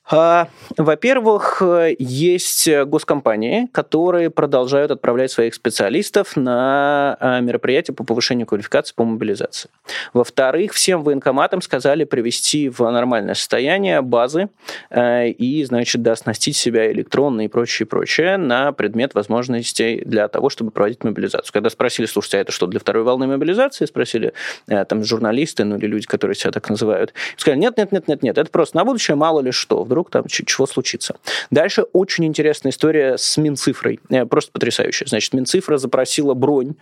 [0.09, 1.61] А, во-первых,
[1.99, 9.69] есть госкомпании, которые продолжают отправлять своих специалистов на а, мероприятия по повышению квалификации по мобилизации.
[10.13, 14.49] Во-вторых, всем военкоматам сказали привести в нормальное состояние базы
[14.89, 20.49] а, и, значит, да, оснастить себя электронно и прочее, прочее на предмет возможностей для того,
[20.49, 21.53] чтобы проводить мобилизацию.
[21.53, 23.85] Когда спросили, слушайте, а это что, для второй волны мобилизации?
[23.85, 24.33] Спросили
[24.65, 27.13] там журналисты, ну или люди, которые себя так называют.
[27.37, 29.85] Сказали, нет, нет, нет, нет, нет, это просто на будущее, мало ли что.
[29.91, 31.17] Вдруг там чего случится.
[31.49, 33.99] Дальше очень интересная история с Минцифрой.
[34.10, 35.06] Э, просто потрясающая.
[35.06, 36.75] Значит, Минцифра запросила бронь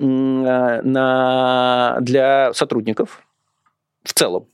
[0.00, 3.22] э, на, для сотрудников
[4.02, 4.48] в целом.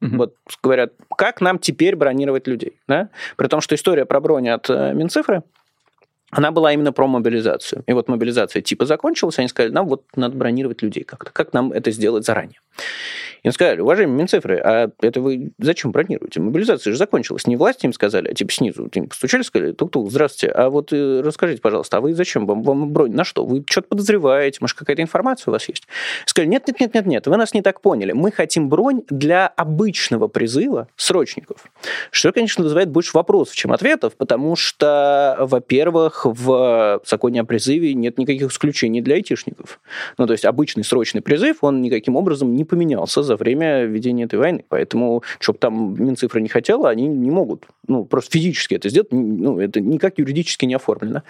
[0.00, 0.16] Угу.
[0.16, 2.80] Вот говорят, как нам теперь бронировать людей?
[2.88, 3.10] Да?
[3.36, 5.42] При том, что история про бронь от э, Минцифры
[6.30, 7.84] она была именно про мобилизацию.
[7.86, 11.30] И вот мобилизация типа закончилась, они сказали, нам вот надо бронировать людей как-то.
[11.32, 12.60] Как нам это сделать заранее?
[13.42, 16.40] Им сказали, уважаемые Минцифры, а это вы зачем бронируете?
[16.40, 17.46] Мобилизация же закончилась.
[17.46, 18.90] Не власти им сказали, а типа снизу.
[18.92, 22.46] Им постучали, сказали, тук-тук, здравствуйте, а вот э, расскажите, пожалуйста, а вы зачем?
[22.46, 23.44] Вам, вам бронь на что?
[23.44, 24.58] Вы что-то подозреваете?
[24.60, 25.86] Может, какая-то информация у вас есть?
[26.26, 28.12] Сказали, нет, нет, нет, нет, нет, вы нас не так поняли.
[28.12, 31.66] Мы хотим бронь для обычного призыва срочников.
[32.10, 38.18] Что, конечно, вызывает больше вопросов, чем ответов, потому что, во-первых, в законе о призыве нет
[38.18, 39.80] никаких исключений для айтишников.
[40.18, 44.38] Ну, то есть обычный срочный призыв, он никаким образом не поменялся за время ведения этой
[44.38, 44.64] войны.
[44.68, 47.64] Поэтому, чтобы там Минцифра не хотела, они не могут.
[47.88, 51.22] Ну, просто физически это сделать, ну, это никак юридически не оформлено.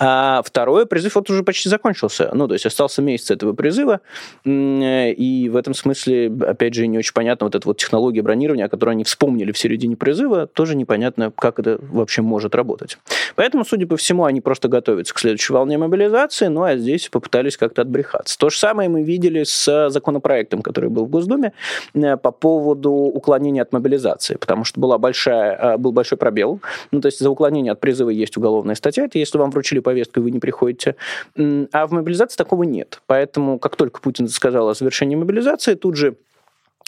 [0.00, 2.30] А второе, призыв вот уже почти закончился.
[2.34, 4.00] Ну, то есть остался месяц этого призыва,
[4.44, 8.68] и в этом смысле, опять же, не очень понятно вот эта вот технология бронирования, о
[8.68, 12.98] которой они вспомнили в середине призыва, тоже непонятно, как это вообще может работать.
[13.36, 17.56] Поэтому, судя по всему, они просто готовятся к следующей волне мобилизации, ну, а здесь попытались
[17.56, 18.36] как-то отбрехаться.
[18.36, 21.52] То же самое мы видели с законопроектом, который был в Госдуме
[21.94, 26.60] э, по поводу уклонения от мобилизации, потому что была большая, э, был большой пробел.
[26.90, 30.20] Ну, то есть за уклонение от призыва есть уголовная статья, это если вам вручили повестку,
[30.20, 30.96] и вы не приходите.
[31.36, 33.02] А в мобилизации такого нет.
[33.06, 36.16] Поэтому, как только Путин сказал о завершении мобилизации, тут же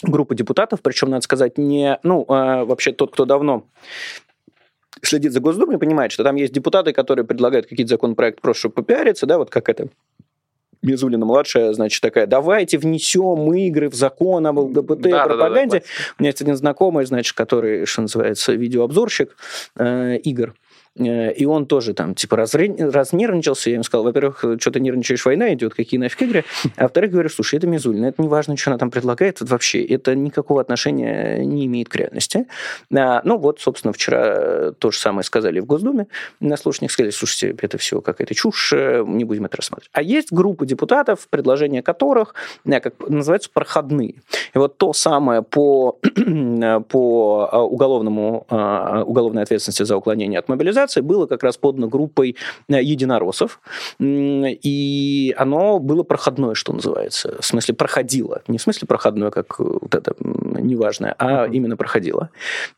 [0.03, 3.65] группа депутатов, причем, надо сказать, не, ну, а, вообще тот, кто давно
[5.01, 9.25] следит за Госдумой, понимает, что там есть депутаты, которые предлагают какие-то законопроекты просто, чтобы попиариться,
[9.25, 9.89] да, вот как это
[10.85, 15.79] Мизулина младшая, значит, такая, давайте внесем игры в закон об ЛГБТ да, пропаганде.
[15.79, 19.35] Да, да, да, У меня есть один знакомый, значит, который, что называется, видеообзорщик,
[19.77, 20.51] э, Игорь.
[20.97, 23.69] Э, и он тоже там, типа, разнервничался.
[23.69, 26.45] Я ему сказал, во-первых, что ты нервничаешь, война идет, какие нафиг игры.
[26.77, 29.83] А во-вторых, говорю, слушай, это Мизулина, это не важно, что она там предлагает, это вообще,
[29.83, 32.47] это никакого отношения не имеет к реальности.
[32.95, 36.07] А, ну вот, собственно, вчера то же самое сказали в Госдуме
[36.39, 39.89] на слушаниях, сказали, слушайте, это все какая-то чушь, э, не будем это рассматривать.
[39.93, 44.15] А есть группа депутатов, предложения которых, э, как называются, проходные.
[44.53, 45.99] И вот то самое по,
[46.89, 48.45] по уголовному,
[49.05, 52.35] уголовной ответственности за уклонение от мобилизации, организации было как раз подано группой
[52.69, 53.59] э, единороссов,
[53.99, 57.37] и оно было проходное, что называется.
[57.39, 58.41] В смысле, проходило.
[58.47, 61.51] Не в смысле проходное, как вот это неважное, а uh-huh.
[61.51, 62.29] именно проходило.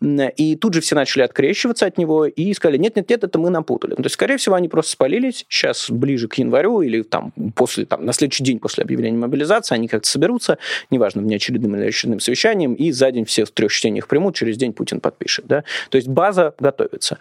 [0.01, 3.91] И тут же все начали открещиваться от него и сказали, нет-нет-нет, это мы напутали.
[3.91, 5.45] Ну, то есть, скорее всего, они просто спалились.
[5.49, 9.87] Сейчас, ближе к январю или там, после, там, на следующий день после объявления мобилизации, они
[9.87, 10.57] как-то соберутся,
[10.91, 14.73] неважно, внеочередным или очередным совещанием, и за день все в трех чтениях примут, через день
[14.73, 15.45] Путин подпишет.
[15.47, 15.63] Да?
[15.89, 17.17] То есть база готовится.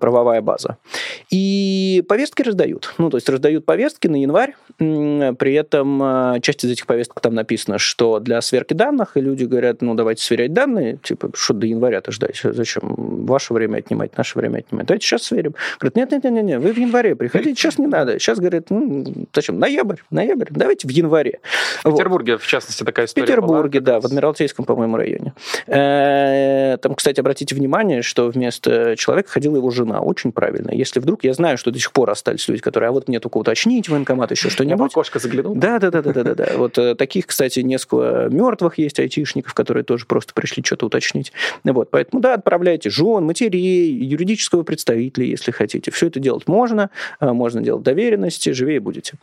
[0.00, 0.78] Правовая база.
[1.30, 2.94] И повестки раздают.
[2.98, 4.54] Ну, то есть раздают повестки на январь.
[4.78, 9.44] При этом э, часть из этих повесток там написано, что для сверки данных, и люди
[9.44, 12.40] говорят, ну, давайте сверять данные, типа, что до января-то ждать?
[12.42, 12.94] Зачем?
[13.26, 14.86] Ваше время отнимать, наше время отнимать.
[14.86, 15.54] Давайте сейчас сверим.
[15.78, 18.18] Говорят, нет, нет, нет, нет, вы в январе приходите, сейчас не надо.
[18.18, 19.58] Сейчас, говорят, ну, зачем?
[19.58, 21.40] Ноябрь, ноябрь, давайте в январе.
[21.84, 22.42] В Петербурге, вот.
[22.42, 25.34] в частности, такая история В Петербурге, была, да, в Адмиралтейском, по-моему, районе.
[25.66, 30.00] Э, там, кстати, обратите внимание, что вместо человека ходила его жена.
[30.00, 30.70] Очень правильно.
[30.70, 33.38] Если вдруг я знаю, что до сих пор остались люди, которые, а вот мне только
[33.38, 34.92] уточнить военкомат, еще что-нибудь.
[34.92, 35.54] Кошка заглянул.
[35.54, 36.48] Да, да, да, да, да, да, да.
[36.56, 41.32] Вот э, таких, кстати, несколько мертвых есть айтишников, которые тоже просто пришли что-то уточнить.
[41.64, 45.90] Вот, поэтому, да, отправляйте жен, матерей, юридического представителя, если хотите.
[45.90, 49.14] Все это делать можно, э, можно делать доверенности, живее будете.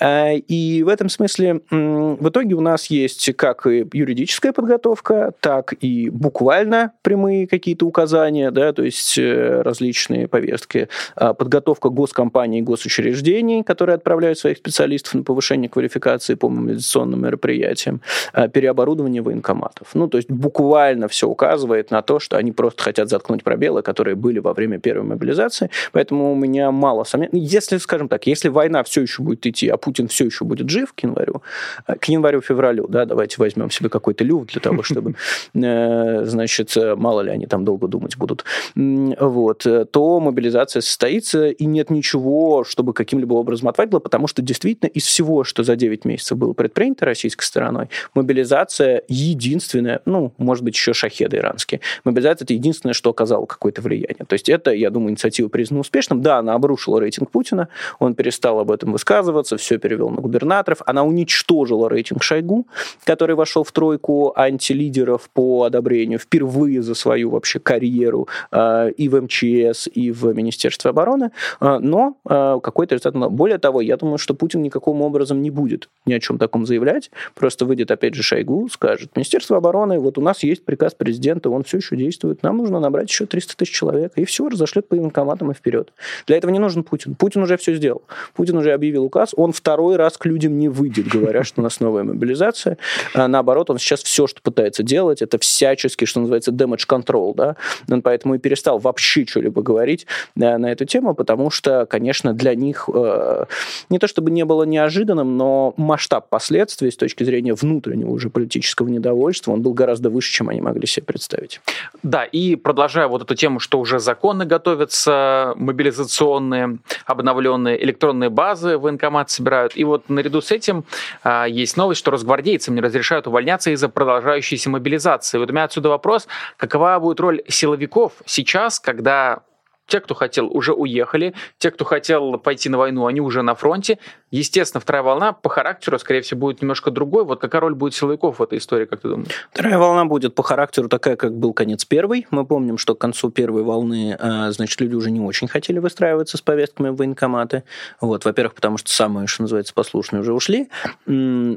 [0.00, 5.74] Э, и в этом смысле в итоге у нас есть как и юридическая подготовка, так
[5.80, 10.88] и буквально прямые какие-то указания, да, то есть различные различные повестки.
[11.16, 18.00] А, подготовка госкомпаний и госучреждений, которые отправляют своих специалистов на повышение квалификации по мобилизационным мероприятиям.
[18.32, 19.88] А, переоборудование военкоматов.
[19.94, 24.14] Ну, то есть буквально все указывает на то, что они просто хотят заткнуть пробелы, которые
[24.14, 25.70] были во время первой мобилизации.
[25.92, 27.40] Поэтому у меня мало сомнений.
[27.40, 30.92] Если, скажем так, если война все еще будет идти, а Путин все еще будет жив
[30.92, 31.42] к январю,
[31.86, 35.14] а, к январю-февралю, да, давайте возьмем себе какой-то люфт для того, чтобы,
[35.54, 38.44] э, значит, мало ли они там долго думать будут.
[38.74, 45.04] Вот то мобилизация состоится, и нет ничего, чтобы каким-либо образом отвадило, потому что действительно из
[45.04, 50.92] всего, что за 9 месяцев было предпринято российской стороной, мобилизация единственная, ну, может быть, еще
[50.92, 54.24] шахеды иранские, мобилизация– это единственное, что оказало какое-то влияние.
[54.26, 56.22] То есть это, я думаю, инициатива признана успешным.
[56.22, 61.04] Да, она обрушила рейтинг Путина, он перестал об этом высказываться, все перевел на губернаторов, она
[61.04, 62.66] уничтожила рейтинг Шойгу,
[63.04, 69.20] который вошел в тройку антилидеров по одобрению впервые за свою вообще карьеру э, и в
[69.20, 73.14] МЧС, МЧС и в Министерстве обороны, но какой-то результат.
[73.30, 77.10] Более того, я думаю, что Путин никаким образом не будет ни о чем таком заявлять,
[77.34, 81.62] просто выйдет опять же Шойгу, скажет, Министерство обороны, вот у нас есть приказ президента, он
[81.62, 85.50] все еще действует, нам нужно набрать еще 300 тысяч человек, и все, разошлет по военкоматам
[85.50, 85.92] и вперед.
[86.26, 87.14] Для этого не нужен Путин.
[87.14, 88.02] Путин уже все сделал.
[88.34, 91.80] Путин уже объявил указ, он второй раз к людям не выйдет, говоря, что у нас
[91.80, 92.78] новая мобилизация.
[93.14, 97.56] А наоборот, он сейчас все, что пытается делать, это всячески, что называется, damage control, да,
[97.90, 102.54] он поэтому и перестал вообще что-либо говорить да, на эту тему, потому что, конечно, для
[102.54, 103.44] них э,
[103.90, 108.88] не то чтобы не было неожиданным, но масштаб последствий с точки зрения внутреннего уже политического
[108.88, 111.60] недовольства, он был гораздо выше, чем они могли себе представить.
[112.02, 119.30] Да, и продолжая вот эту тему, что уже законы готовятся, мобилизационные, обновленные электронные базы военкомат
[119.30, 119.76] собирают.
[119.76, 120.84] И вот наряду с этим
[121.22, 125.38] а, есть новость, что росгвардейцам не разрешают увольняться из-за продолжающейся мобилизации.
[125.38, 129.41] Вот у меня отсюда вопрос, какова будет роль силовиков сейчас, когда
[129.86, 131.34] те, кто хотел, уже уехали.
[131.58, 133.98] Те, кто хотел пойти на войну, они уже на фронте.
[134.32, 137.24] Естественно, вторая волна по характеру, скорее всего, будет немножко другой.
[137.24, 139.30] Вот какая роль будет силовиков в этой истории, как ты думаешь?
[139.52, 142.26] Вторая волна будет по характеру такая, как был конец первой.
[142.30, 146.38] Мы помним, что к концу первой волны, а, значит, люди уже не очень хотели выстраиваться
[146.38, 147.64] с повестками в военкоматы.
[148.00, 150.70] Вот, во-первых, потому что самые, что называется, послушные уже ушли,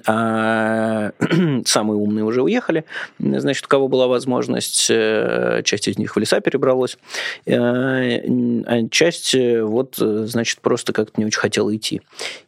[0.05, 1.11] а
[1.65, 2.83] самые умные уже уехали.
[3.19, 6.97] Значит, у кого была возможность, э, часть из них в леса перебралась
[7.45, 12.01] э, а часть э, вот, значит, просто как-то не очень хотела идти.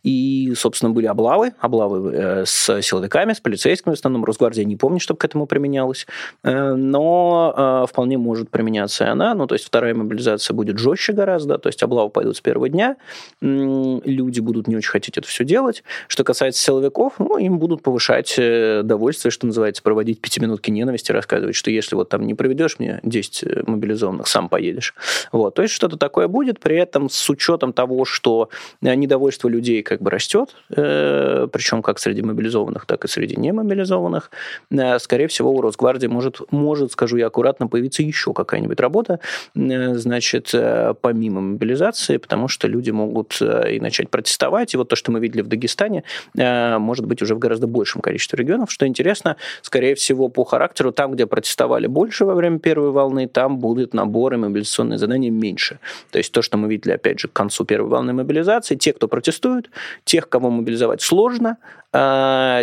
[0.03, 0.16] И,
[0.55, 5.17] собственно, были облавы, облавы э, с силовиками, с полицейскими, в основном Росгвардия не помнит, чтобы
[5.17, 6.07] к этому применялось,
[6.43, 11.67] но вполне может применяться и она, ну, то есть вторая мобилизация будет жестче гораздо, то
[11.67, 12.97] есть облавы пойдут с первого дня,
[13.41, 15.83] люди будут не очень хотеть это все делать.
[16.07, 21.71] Что касается силовиков, ну, им будут повышать довольствие, что называется, проводить пятиминутки ненависти, рассказывать, что
[21.71, 24.93] если вот там не проведешь мне 10 мобилизованных, сам поедешь.
[25.31, 25.55] Вот.
[25.55, 28.49] То есть что-то такое будет, при этом с учетом того, что
[28.81, 34.31] э, недовольство людей как бы растет, э, причем как среди мобилизованных, так и среди немобилизованных,
[34.71, 39.19] э, скорее всего, у Росгвардии может, может, скажу я аккуратно, появиться еще какая-нибудь работа,
[39.55, 40.53] значит,
[41.01, 45.41] помимо мобилизации, потому что люди могут и начать протестовать, и вот то, что мы видели
[45.41, 46.03] в Дагестане,
[46.35, 51.11] может быть уже в гораздо большем количестве регионов, что интересно, скорее всего, по характеру, там,
[51.11, 55.79] где протестовали больше во время первой волны, там будут наборы мобилизационные задания меньше.
[56.11, 59.07] То есть то, что мы видели, опять же, к концу первой волны мобилизации, те, кто
[59.07, 59.69] протестуют,
[60.03, 61.57] тех, кого мобилизовать сложно,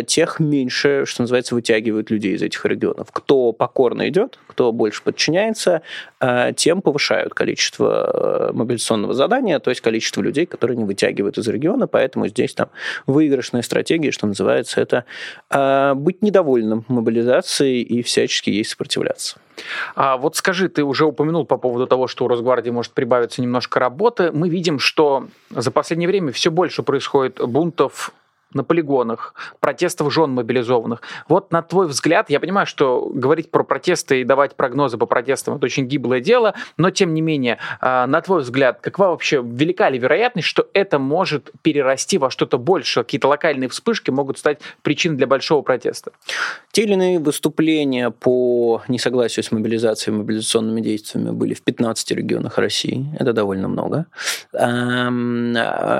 [0.07, 3.07] тех меньше, что называется, вытягивают людей из этих регионов.
[3.11, 5.81] Кто покорно идет, кто больше подчиняется,
[6.19, 11.47] а, тем повышают количество э, мобилизационного задания, то есть количество людей, которые не вытягивают из
[11.47, 12.69] региона, поэтому здесь там
[13.05, 15.05] выигрышная стратегия, что называется, это
[15.49, 19.37] а, быть недовольным мобилизацией и всячески ей сопротивляться.
[19.95, 23.79] А вот скажи, ты уже упомянул по поводу того, что у Росгвардии может прибавиться немножко
[23.79, 24.31] работы.
[24.31, 28.13] Мы видим, что за последнее время все больше происходит бунтов
[28.53, 31.01] на полигонах, протестов жен мобилизованных.
[31.27, 35.55] Вот на твой взгляд, я понимаю, что говорить про протесты и давать прогнозы по протестам
[35.55, 39.89] это очень гиблое дело, но тем не менее, а, на твой взгляд, какова вообще велика
[39.89, 45.17] ли вероятность, что это может перерасти во что-то больше, какие-то локальные вспышки могут стать причиной
[45.17, 46.11] для большого протеста?
[46.71, 53.05] Те или иные выступления по несогласию с мобилизацией мобилизационными действиями были в 15 регионах России.
[53.19, 54.05] Это довольно много.
[54.53, 55.07] А,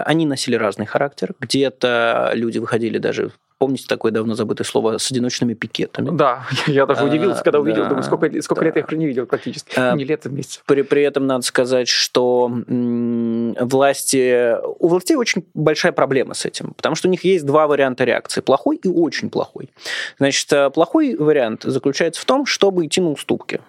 [0.06, 1.34] они носили разный характер.
[1.40, 6.10] Где-то люди выходили даже Помните такое давно забытое слово с одиночными пикетами?
[6.12, 8.66] Да, я даже удивился, когда увидел, да, думаю, сколько, сколько да.
[8.66, 9.74] лет я их не видел практически.
[9.78, 10.62] А, не лет, а месяц.
[10.66, 16.74] При, при этом надо сказать, что м, власти, у властей очень большая проблема с этим,
[16.76, 19.70] потому что у них есть два варианта реакции, плохой и очень плохой.
[20.18, 23.62] Значит, э, плохой вариант заключается в том, чтобы идти на уступки.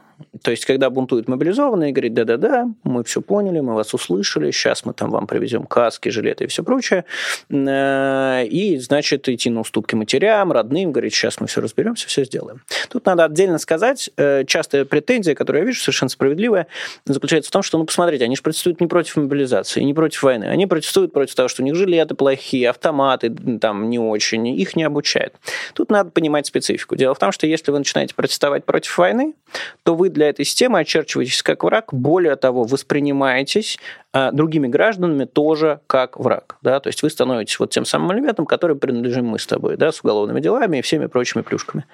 [0.42, 4.92] То есть, когда бунтуют мобилизованные, говорит, да-да-да, мы все поняли, мы вас услышали, сейчас мы
[4.92, 7.04] там вам привезем каски, жилеты и все прочее.
[7.50, 12.62] Э, и, значит, идти на уступки матерям, родным, говорит, сейчас мы все разберемся, все сделаем.
[12.88, 16.66] Тут надо отдельно сказать, э, частая претензия, которую я вижу, совершенно справедливая,
[17.04, 20.44] заключается в том, что, ну, посмотрите, они же протестуют не против мобилизации, не против войны,
[20.44, 24.84] они протестуют против того, что у них жилеты плохие, автоматы там не очень, их не
[24.84, 25.34] обучают.
[25.74, 26.96] Тут надо понимать специфику.
[26.96, 29.34] Дело в том, что если вы начинаете протестовать против войны,
[29.82, 33.78] то вы для этой системы очерчиваетесь как враг, более того, воспринимаетесь
[34.12, 36.56] а, другими гражданами тоже как враг.
[36.62, 36.80] Да?
[36.80, 40.00] То есть вы становитесь вот тем самым элементом, который принадлежим мы с тобой, да, с
[40.00, 41.84] уголовными делами и всеми прочими плюшками.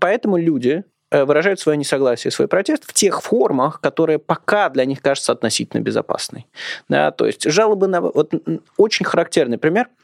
[0.00, 5.02] Поэтому люди э, выражают свое несогласие, свой протест в тех формах, которые пока для них
[5.02, 6.46] кажутся относительно безопасной.
[6.88, 8.00] Да, то есть жалобы на...
[8.00, 8.32] Вот
[8.76, 9.88] очень характерный пример–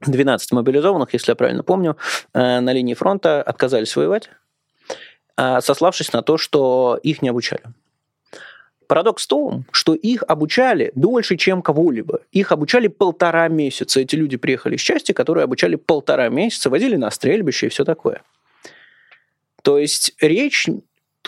[0.00, 1.96] 12 мобилизованных, если я правильно помню,
[2.32, 4.30] э, на линии фронта отказались воевать,
[5.36, 7.62] сославшись на то, что их не обучали.
[8.86, 12.20] Парадокс в том, что их обучали дольше, чем кого-либо.
[12.32, 14.00] Их обучали полтора месяца.
[14.00, 18.22] Эти люди приехали из части, которые обучали полтора месяца, возили на стрельбище и все такое.
[19.62, 20.68] То есть речь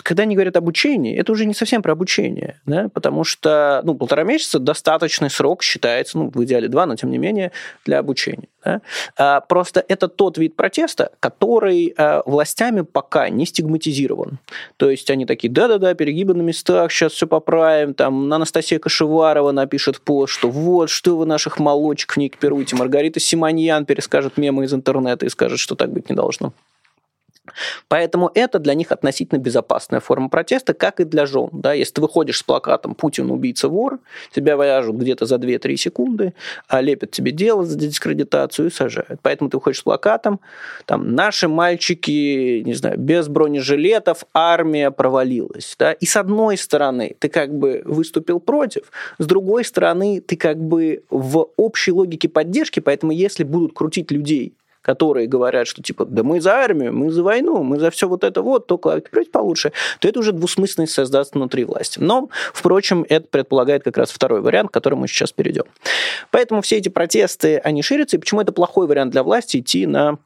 [0.07, 4.23] когда они говорят обучение, это уже не совсем про обучение, да, потому что ну, полтора
[4.23, 7.51] месяца достаточный срок считается, ну, в идеале два, но тем не менее,
[7.85, 8.47] для обучения.
[8.63, 8.81] Да.
[9.17, 14.39] А, просто это тот вид протеста, который а, властями пока не стигматизирован.
[14.77, 19.99] То есть они такие, да-да-да, перегибы на местах, сейчас все поправим, там Анастасия Кашеварова напишет
[19.99, 25.25] пост, что вот, что вы наших молочек не экипируете, Маргарита Симоньян перескажет мемы из интернета
[25.25, 26.53] и скажет, что так быть не должно.
[27.87, 31.49] Поэтому это для них относительно безопасная форма протеста, как и для жен.
[31.51, 31.73] Да?
[31.73, 33.99] Если ты выходишь с плакатом «Путин убийца вор»,
[34.33, 36.33] тебя вяжут где-то за 2-3 секунды,
[36.67, 39.19] а лепят тебе дело за дискредитацию и сажают.
[39.21, 40.39] Поэтому ты выходишь с плакатом,
[40.85, 45.75] там «Наши мальчики, не знаю, без бронежилетов, армия провалилась».
[45.79, 45.93] Да?
[45.93, 51.03] И с одной стороны ты как бы выступил против, с другой стороны ты как бы
[51.09, 54.53] в общей логике поддержки, поэтому если будут крутить людей
[54.87, 58.23] которые говорят, что типа, да мы за армию, мы за войну, мы за все вот
[58.23, 61.99] это вот, только открыть получше, то это уже двусмысленность создаст внутри власти.
[61.99, 65.65] Но, впрочем, это предполагает как раз второй вариант, к которому мы сейчас перейдем.
[66.31, 70.19] Поэтому все эти протесты, они ширятся, и почему это плохой вариант для власти идти на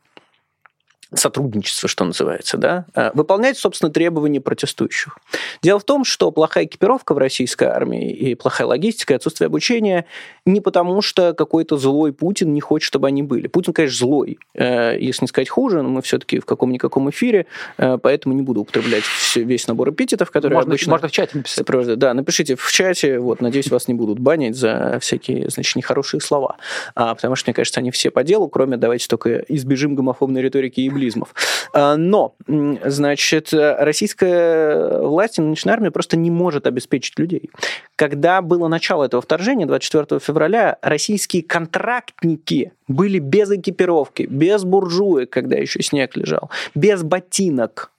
[1.14, 5.18] сотрудничество, что называется, да, э, выполнять, собственно, требования протестующих.
[5.62, 10.06] Дело в том, что плохая экипировка в российской армии и плохая логистика, и отсутствие обучения
[10.46, 13.48] не потому, что какой-то злой Путин не хочет, чтобы они были.
[13.48, 17.46] Путин, конечно, злой, э, если не сказать хуже, но мы все-таки в каком-никаком эфире,
[17.78, 19.04] э, поэтому не буду употреблять
[19.36, 20.92] весь набор эпитетов, которые можно, обычно...
[20.92, 21.66] Можно в чате написать.
[21.98, 26.58] Да, напишите в чате, вот, надеюсь, вас не будут банить за всякие, значит, нехорошие слова,
[26.96, 30.80] а, потому что, мне кажется, они все по делу, кроме давайте только избежим гомофобной риторики
[30.82, 31.34] и катаклизмов.
[31.74, 37.50] А, но, значит, российская власть и нынешняя армия просто не может обеспечить людей.
[37.96, 45.58] Когда было начало этого вторжения, 24 февраля, российские контрактники были без экипировки, без буржуек, когда
[45.58, 47.92] еще снег лежал, без ботинок,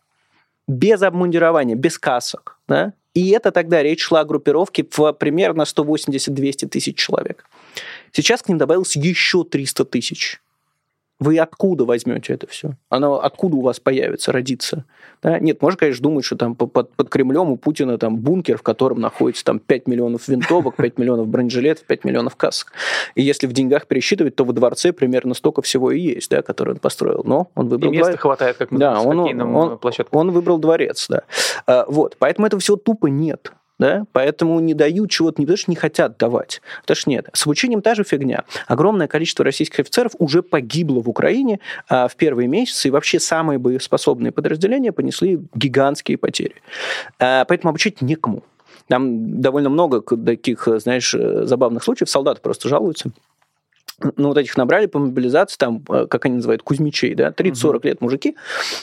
[0.69, 2.59] без обмундирования, без касок.
[2.69, 2.93] Да?
[3.15, 7.45] И это тогда речь шла о группировке в примерно 180-200 тысяч человек.
[8.13, 10.42] Сейчас к ним добавилось еще 300 тысяч.
[11.23, 12.73] Вы откуда возьмете это все?
[12.89, 14.85] Оно откуда у вас появится, родится?
[15.23, 15.39] Да?
[15.39, 19.01] Нет, можно, конечно, думать, что там под, под Кремлем у Путина там бункер, в котором
[19.01, 22.73] находится там 5 миллионов винтовок, 5 миллионов бронежилетов, 5 миллионов касок.
[23.15, 26.71] И если в деньгах пересчитывать, то во дворце примерно столько всего и есть, да, который
[26.71, 27.23] он построил.
[27.25, 27.93] Но он выбрал...
[27.93, 29.79] И места хватает, как мы да, он, он, он,
[30.11, 31.23] он выбрал дворец, да.
[31.69, 33.53] А, вот, поэтому этого всего тупо нет
[33.83, 37.29] да, поэтому не дают чего-то не потому, что не хотят давать, потому что нет.
[37.33, 38.45] С обучением та же фигня.
[38.69, 41.59] Огромное количество российских офицеров уже погибло в Украине
[41.89, 46.55] а, в первые месяцы, и вообще самые боеспособные подразделения понесли гигантские потери.
[47.19, 48.45] А, поэтому обучить некому.
[48.87, 52.09] Там довольно много таких, знаешь, забавных случаев.
[52.09, 53.11] Солдаты просто жалуются
[54.17, 57.89] ну, вот этих набрали по мобилизации, там, э, как они называют, кузьмичей, да, 30-40 угу.
[57.89, 58.37] лет мужики,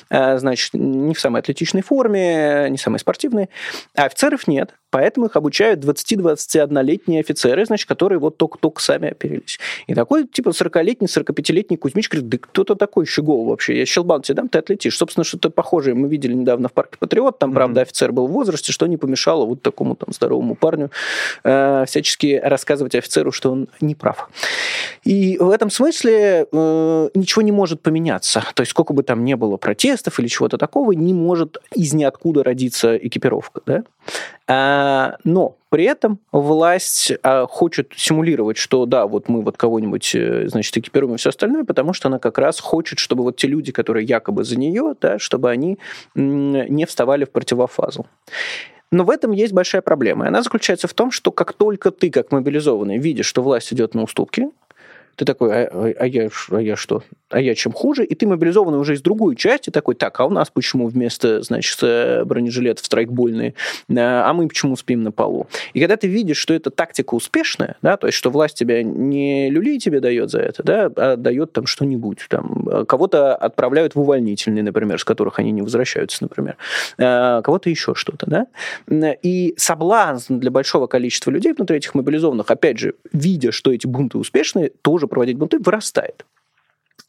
[0.10, 3.50] э, значит, не в самой атлетичной форме, не самой спортивной,
[3.96, 4.76] а офицеров нет.
[4.92, 9.60] Поэтому их обучают 20-21-летние офицеры, значит, которые вот только-только сами оперились.
[9.88, 14.36] И такой, типа, 40-летний, 45-летний Кузьмич говорит, да кто-то такой щегол вообще, я щелбан тебе
[14.36, 14.98] дам, ты отлетишь.
[14.98, 17.54] Собственно, что-то похожее мы видели недавно в парке Патриот, там, mm-hmm.
[17.54, 20.92] правда, офицер был в возрасте, что не помешало вот такому там здоровому парню
[21.44, 24.30] э, всячески рассказывать офицеру, что он не прав.
[25.04, 28.44] И в этом смысле э, ничего не может поменяться.
[28.54, 32.44] То есть сколько бы там не было протестов или чего-то такого, не может из ниоткуда
[32.44, 33.84] родиться экипировка, да?
[34.52, 40.48] А, но при этом власть а, хочет симулировать, что да, вот мы вот кого-нибудь, э,
[40.48, 43.72] значит, экипируем и все остальное, потому что она как раз хочет, чтобы вот те люди,
[43.72, 45.78] которые якобы за нее, да, чтобы они
[46.16, 48.08] не вставали в противофазу.
[48.92, 50.26] Но в этом есть большая проблема.
[50.26, 53.94] И она заключается в том, что как только ты, как мобилизованный, видишь, что власть идет
[53.94, 54.50] на уступки,
[55.20, 57.04] ты такой, а, а, а, я, а я что?
[57.30, 58.06] А я чем хуже?
[58.06, 61.78] И ты мобилизованный уже из другой части такой, так, а у нас почему вместо, значит,
[61.82, 63.54] э, бронежилетов страйкбольные,
[63.94, 65.48] а мы почему спим на полу?
[65.74, 69.50] И когда ты видишь, что эта тактика успешная, да, то есть, что власть тебя не
[69.50, 74.64] люлей тебе дает за это, да, а дает там что-нибудь, там, кого-то отправляют в увольнительные,
[74.64, 76.56] например, с которых они не возвращаются, например,
[76.96, 78.48] кого-то еще что-то, да,
[79.22, 84.18] и соблазн для большого количества людей внутри этих мобилизованных, опять же, видя, что эти бунты
[84.18, 86.26] успешные, тоже проводить бунты, вырастает.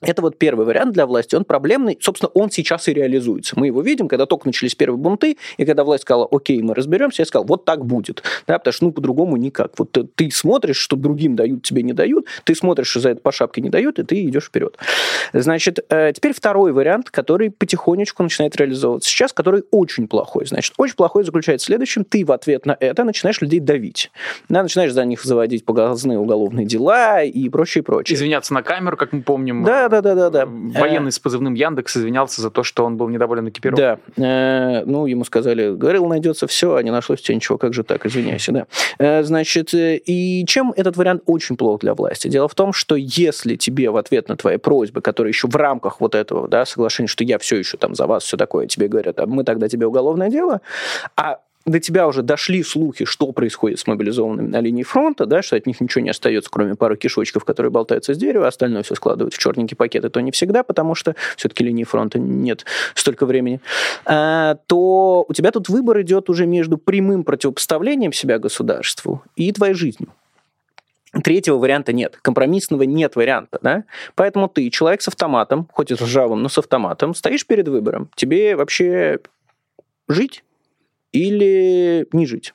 [0.03, 1.35] Это вот первый вариант для власти.
[1.35, 1.99] Он проблемный.
[2.01, 3.59] Собственно, он сейчас и реализуется.
[3.59, 7.23] Мы его видим, когда только начались первые бунты, и когда власть сказала, окей, мы разберемся,
[7.23, 8.23] я сказал, вот так будет.
[8.47, 9.73] Да, потому что, ну, по-другому никак.
[9.79, 13.33] Вот ты смотришь, что другим дают, тебе не дают, ты смотришь, что за это по
[13.33, 14.79] шапке не дают, и ты идешь вперед.
[15.33, 20.47] Значит, э, теперь второй вариант, который потихонечку начинает реализовываться сейчас, который очень плохой.
[20.47, 22.05] Значит, очень плохой заключается в следующем.
[22.05, 24.11] Ты в ответ на это начинаешь людей давить.
[24.49, 28.17] Да, начинаешь за них заводить показные уголовные дела и прочее, прочее.
[28.17, 29.65] Извиняться на камеру, как мы помним.
[29.65, 30.47] Да, да, да, да, да.
[30.47, 33.99] Военный с позывным Яндекс извинялся за то, что он был недоволен экипировкой.
[34.17, 34.25] Да.
[34.25, 38.07] Э, ну, ему сказали, говорил, найдется все, а не нашлось тебе ничего, как же так,
[38.07, 38.67] извиняйся, да.
[38.99, 42.29] Э, значит, э, и чем этот вариант очень плох для власти?
[42.29, 46.01] Дело в том, что если тебе в ответ на твои просьбы, которые еще в рамках
[46.01, 49.19] вот этого, да, соглашения, что я все еще там за вас, все такое, тебе говорят,
[49.21, 50.61] а мы тогда тебе уголовное дело,
[51.17, 55.57] а до тебя уже дошли слухи, что происходит с мобилизованными на линии фронта, да, что
[55.57, 59.35] от них ничего не остается, кроме пары кишочков, которые болтаются с дерева, остальное все складывают
[59.35, 63.61] в черненький пакет, и то не всегда, потому что все-таки линии фронта нет столько времени,
[64.07, 69.75] а, то у тебя тут выбор идет уже между прямым противопоставлением себя государству и твоей
[69.75, 70.09] жизнью.
[71.25, 72.19] Третьего варианта нет.
[72.23, 73.59] Компромиссного нет варианта.
[73.63, 73.85] Да?
[74.15, 78.11] Поэтому ты, человек с автоматом, хоть и с ржавым, но с автоматом, стоишь перед выбором.
[78.15, 79.19] Тебе вообще
[80.09, 80.45] жить
[81.13, 82.53] или не жить.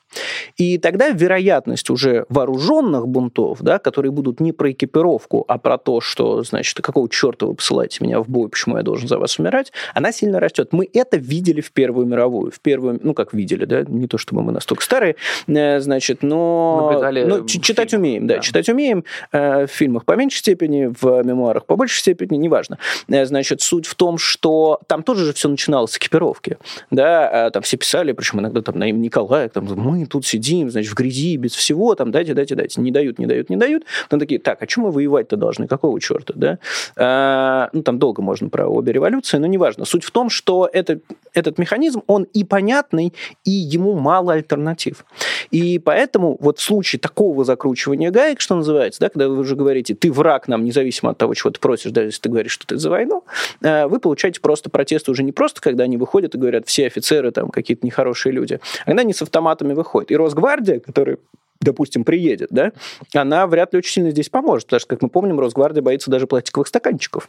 [0.56, 6.00] И тогда вероятность уже вооруженных бунтов, да, которые будут не про экипировку, а про то,
[6.00, 9.72] что, значит, какого черта вы посылаете меня в бой, почему я должен за вас умирать,
[9.94, 10.68] она сильно растет.
[10.72, 12.50] Мы это видели в Первую мировую.
[12.50, 16.88] В первую, ну, как видели, да, не то чтобы мы настолько старые, э, значит, но,
[16.90, 18.02] Наблюдали но читать фильм.
[18.02, 21.98] умеем, да, да, читать умеем, э, в фильмах по меньшей степени, в мемуарах по большей
[21.98, 22.78] степени, неважно.
[23.08, 26.56] Э, значит, суть в том, что там тоже же все начиналось с экипировки,
[26.90, 30.90] да, там все писали, причем иногда там на имя Николая, там, мы тут сидим, значит,
[30.90, 32.80] в грязи, без всего, там, дайте, дайте, дайте.
[32.80, 33.84] Не дают, не дают, не дают.
[34.04, 35.66] Потом такие, так, а чем мы воевать-то должны?
[35.66, 36.58] Какого черта, да?
[36.96, 39.84] А, ну, там долго можно про обе революции, но неважно.
[39.84, 41.00] Суть в том, что это,
[41.34, 43.12] этот механизм, он и понятный,
[43.44, 45.04] и ему мало альтернатив.
[45.50, 49.94] И поэтому вот в случае такого закручивания гаек, что называется, да, когда вы уже говорите,
[49.94, 52.76] ты враг нам, независимо от того, чего ты просишь, даже если ты говоришь, что ты
[52.76, 53.24] за войну,
[53.62, 57.30] а, вы получаете просто протесты уже не просто, когда они выходят и говорят, все офицеры
[57.30, 58.60] там какие-то нехорошие люди,
[59.02, 60.10] они с автоматами выходят.
[60.10, 61.18] И Росгвардия, который
[61.60, 62.72] допустим, приедет, да,
[63.14, 66.26] она вряд ли очень сильно здесь поможет, потому что, как мы помним, Росгвардия боится даже
[66.26, 67.28] пластиковых стаканчиков.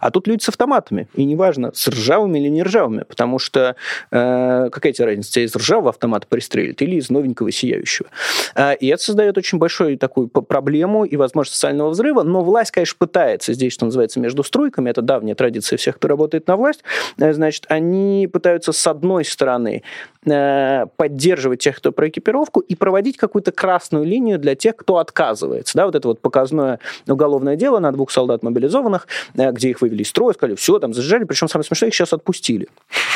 [0.00, 3.76] А тут люди с автоматами, и неважно, с ржавыми или не ржавыми, потому что
[4.10, 8.08] э, какая тебе разница, тебя из ржавого автомата пристрелят или из новенького сияющего.
[8.54, 12.96] Э, и это создает очень большую такую проблему и возможность социального взрыва, но власть, конечно,
[12.98, 16.82] пытается здесь, что называется, между стройками, это давняя традиция всех, кто работает на власть,
[17.18, 19.82] э, значит, они пытаются с одной стороны
[20.24, 25.76] э, поддерживать тех, кто про экипировку, и проводить какую-то красную линию для тех, кто отказывается.
[25.76, 30.02] Да, вот это вот показное уголовное дело на двух солдат мобилизованных, э, где их вывели
[30.02, 32.68] из строя, сказали, все, там зажали, причем самое смешное, их сейчас отпустили.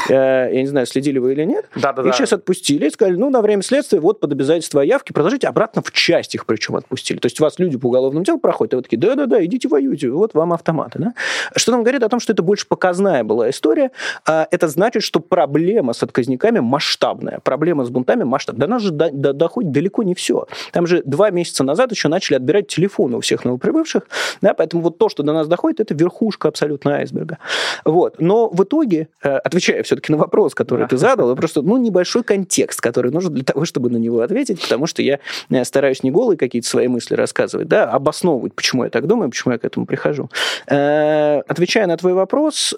[0.09, 1.67] Э, я не знаю, следили вы или нет.
[1.75, 5.13] Да, да, их сейчас отпустили, сказали, ну, на время следствия, вот под обязательство о явке,
[5.13, 7.19] продолжите обратно в часть их причем отпустили.
[7.19, 10.35] То есть вас люди по уголовному делу проходят, и вы такие, да-да-да, идите воюйте, вот
[10.35, 10.99] вам автоматы.
[10.99, 11.15] Да?
[11.57, 13.91] Что нам говорит о том, что это больше показная была история.
[14.27, 18.67] А это значит, что проблема с отказниками масштабная, проблема с бунтами масштабная.
[18.67, 20.47] До нас же до, до, доходит далеко не все все.
[20.73, 24.07] Там же два месяца назад еще начали отбирать телефоны у всех новоприбывших,
[24.41, 27.39] да, поэтому вот то, что до нас доходит, это верхушка абсолютно айсберга.
[27.85, 28.21] Вот.
[28.21, 32.81] Но в итоге, э, отвечая все-таки на вопрос, который ты задал, просто ну, небольшой контекст,
[32.81, 35.19] который нужен для того, чтобы на него ответить, потому что я
[35.49, 39.31] э, стараюсь не голые какие-то свои мысли рассказывать, да, а обосновывать, почему я так думаю,
[39.31, 40.29] почему я к этому прихожу.
[40.67, 42.75] Э, отвечая на твой вопрос,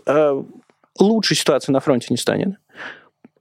[0.99, 2.57] лучшей ситуации на фронте не станет.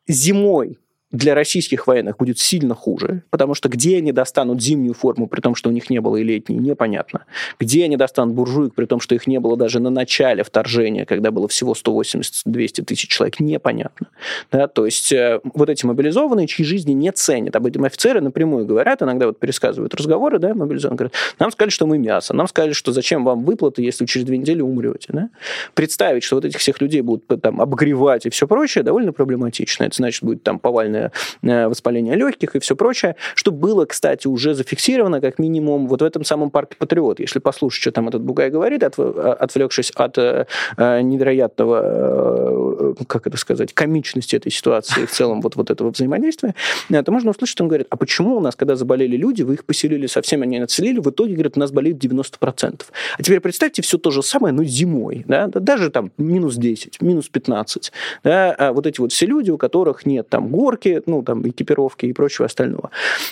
[0.07, 0.77] Зимой
[1.11, 5.55] для российских военных будет сильно хуже, потому что где они достанут зимнюю форму, при том,
[5.55, 7.25] что у них не было и летней, непонятно.
[7.59, 11.31] Где они достанут буржуек, при том, что их не было даже на начале вторжения, когда
[11.31, 14.07] было всего 180-200 тысяч человек, непонятно.
[14.51, 18.65] Да, то есть э, вот эти мобилизованные, чьи жизни не ценят, об этом офицеры напрямую
[18.65, 22.73] говорят, иногда вот пересказывают разговоры, да, мобилизованные, говорят, нам сказали, что мы мясо, нам сказали,
[22.73, 25.09] что зачем вам выплаты, если вы через две недели умрете.
[25.09, 25.29] Да?
[25.73, 29.83] Представить, что вот этих всех людей будут там обогревать и все прочее, довольно проблематично.
[29.83, 31.00] Это значит, будет там повальная
[31.43, 36.05] Э, воспаление легких и все прочее, что было, кстати, уже зафиксировано как минимум вот в
[36.05, 37.19] этом самом парке Патриот.
[37.19, 40.45] Если послушать, что там этот Бугай говорит, от, отвлекшись от э,
[40.77, 46.53] э невероятного, э, как это сказать, комичности этой ситуации в целом вот, вот этого взаимодействия,
[46.89, 49.65] то можно услышать, что он говорит, а почему у нас, когда заболели люди, вы их
[49.65, 52.81] поселили совсем, они отселили, в итоге, говорит, у нас болеет 90%.
[53.17, 57.29] А теперь представьте все то же самое, но зимой, да, даже там минус 10, минус
[57.29, 57.91] 15,
[58.23, 61.47] да, а вот эти вот все люди, у которых нет там горки, техники, ну, там,
[61.47, 62.89] экипировки и прочего остального.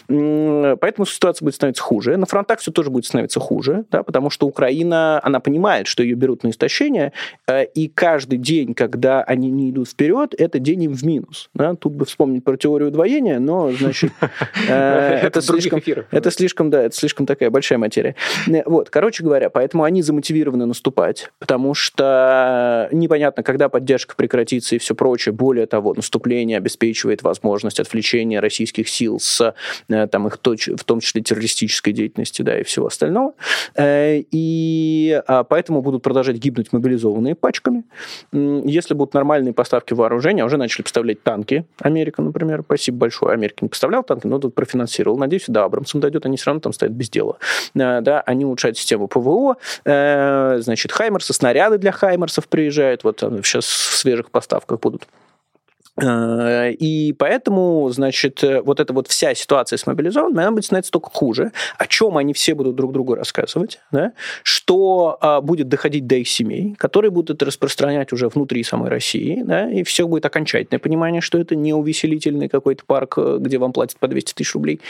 [0.08, 2.18] Поэтому ситуация будет становиться хуже.
[2.18, 6.16] На фронтах все тоже будет становиться хуже, да, потому что Украина, она понимает, что ее
[6.16, 7.12] берут на истощение,
[7.48, 11.50] э, и каждый день, когда они не идут вперед, это день им в минус.
[11.54, 11.76] Да?
[11.76, 14.12] Тут бы вспомнить про теорию удвоения, но, значит,
[14.70, 15.82] э, это слишком,
[16.12, 18.16] это слишком, да, это слишком такая большая материя.
[18.48, 24.80] Э, вот, короче говоря, поэтому они замотивированы наступать, потому что непонятно, когда поддержка прекратится и
[24.80, 25.34] все прочее.
[25.34, 27.49] Более того, наступление обеспечивает возможность
[27.80, 29.54] отвлечения российских сил с
[29.88, 33.34] там их в том числе террористической деятельности, да, и всего остального.
[33.80, 37.84] И а, поэтому будут продолжать гибнуть мобилизованные пачками.
[38.32, 41.66] Если будут нормальные поставки вооружения, уже начали поставлять танки.
[41.80, 42.64] Америка, например.
[42.64, 43.34] Спасибо большое.
[43.34, 45.18] Америка не поставлял танки, но тут профинансировал.
[45.18, 47.38] Надеюсь, да, Абрамсом дойдет, они все равно там стоят без дела.
[47.76, 53.66] Э, да, они улучшают систему ПВО, э, значит, Хаймерсы, снаряды для Хаймерсов приезжают, вот сейчас
[53.66, 55.08] в свежих поставках будут.
[56.02, 60.92] Э, и поэтому, значит, э, вот эта вот вся ситуация с мобилизованными, она будет становиться
[60.92, 61.52] только хуже.
[61.78, 64.14] О чем они все будут друг другу рассказывать, да?
[64.44, 69.70] что а, будет доходить до их семей, которые будут распространять уже внутри самой России, да?
[69.70, 74.08] и все будет окончательное понимание, что это не увеселительный какой-то парк, где вам платят по
[74.08, 74.82] 200 тысяч рублей.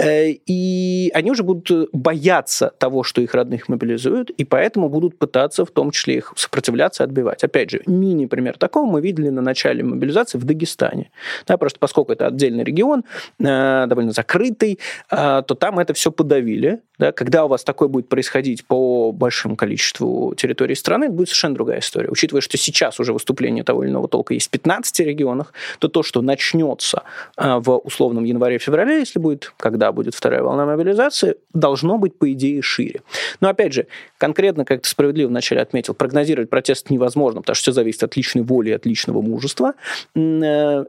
[0.00, 5.70] И они уже будут бояться того, что их родных мобилизуют, и поэтому будут пытаться в
[5.70, 7.44] том числе их сопротивляться, отбивать.
[7.44, 11.10] Опять же, мини-пример такого мы видели на начале мобилизации в Дагестане.
[11.46, 13.04] Да, просто поскольку это отдельный регион,
[13.40, 14.78] э, довольно закрытый,
[15.10, 16.80] э, то там это все подавили.
[16.98, 21.54] Да, когда у вас такое будет происходить по большому количеству территорий страны, это будет совершенно
[21.56, 22.08] другая история.
[22.08, 26.04] Учитывая, что сейчас уже выступление того или иного толка есть в 15 регионах, то то,
[26.04, 27.02] что начнется
[27.36, 32.62] э, в условном январе-феврале, если будет, когда будет вторая волна мобилизации, должно быть, по идее,
[32.62, 33.02] шире.
[33.40, 33.86] Но, опять же,
[34.18, 38.42] конкретно, как ты справедливо вначале отметил, прогнозировать протест невозможно, потому что все зависит от личной
[38.42, 39.74] воли и от личного мужества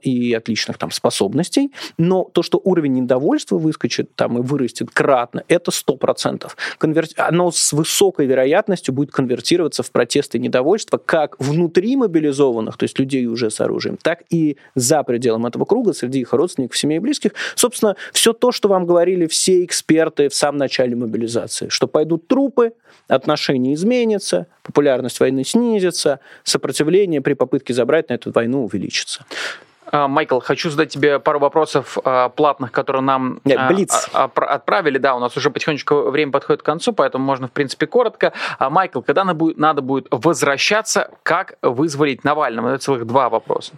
[0.01, 5.71] и отличных там способностей, но то, что уровень недовольства выскочит там и вырастет кратно, это
[5.71, 6.49] 100%.
[6.77, 7.05] Конвер...
[7.17, 12.99] Оно с высокой вероятностью будет конвертироваться в протесты и недовольство как внутри мобилизованных, то есть
[12.99, 16.99] людей уже с оружием, так и за пределом этого круга, среди их родственников, семей и
[16.99, 17.31] близких.
[17.55, 22.73] Собственно, все то, что вам говорили все эксперты в самом начале мобилизации, что пойдут трупы,
[23.07, 29.25] отношения изменятся, популярность войны снизится, сопротивление при попытке забрать на эту войну увеличится.
[29.91, 34.09] А, Майкл, хочу задать тебе пару вопросов а, платных, которые нам блиц.
[34.13, 34.97] А, отправили.
[34.97, 38.33] Да, у нас уже потихонечку время подходит к концу, поэтому можно, в принципе, коротко.
[38.59, 42.69] Майкл, когда надо будет возвращаться, как вызволить Навального?
[42.69, 43.73] Это целых два вопроса.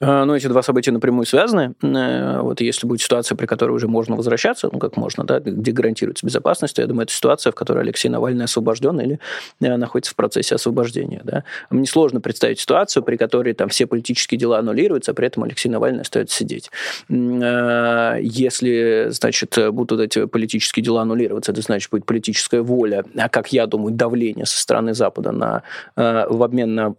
[0.00, 1.74] Э, ну, эти два события напрямую связаны.
[1.82, 5.72] Э, вот если будет ситуация, при которой уже можно возвращаться, ну, как можно, да, где
[5.72, 9.20] гарантируется безопасность, то я думаю, это ситуация, в которой Алексей Навальный освобожден или
[9.60, 11.20] э, находится в процессе освобождения.
[11.24, 11.44] Да.
[11.68, 15.68] Мне сложно представить ситуацию, при которой там все политические дела аннулируются, а при этом Алексей
[15.68, 16.70] Навальный остается сидеть.
[17.08, 23.66] Если, значит, будут эти политические дела аннулироваться, это значит, будет политическая воля, а, как я
[23.66, 25.62] думаю, давление со стороны Запада на,
[25.96, 26.94] в обмен на,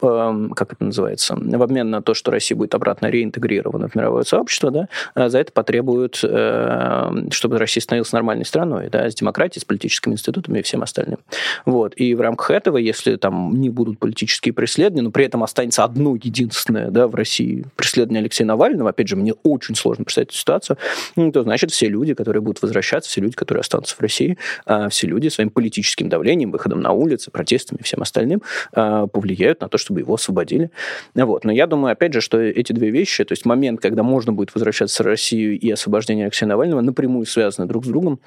[0.55, 4.23] как это называется, в обмен на то, что Россия будет обратно обратно реинтегрирована в мировое
[4.23, 9.61] сообщество, да, а за это потребуют, э, чтобы Россия становилась нормальной страной, да, с демократией,
[9.61, 11.19] с политическими институтами и всем остальным.
[11.65, 11.93] Вот.
[11.95, 16.15] И в рамках этого, если там не будут политические преследования, но при этом останется одно
[16.15, 20.77] единственное да, в России преследование Алексея Навального, опять же, мне очень сложно представить эту ситуацию,
[21.15, 24.89] ну, то значит все люди, которые будут возвращаться, все люди, которые останутся в России, а
[24.89, 28.41] все люди своим политическим давлением, выходом на улицы, протестами и всем остальным
[28.73, 30.71] а, повлияют на то, чтобы его освободили.
[31.15, 31.45] Вот.
[31.45, 34.53] Но я думаю, опять же, что эти две вещи, то есть момент, когда можно будет
[34.55, 38.19] возвращаться в Россию и освобождение Алексея Навального, напрямую связаны друг с другом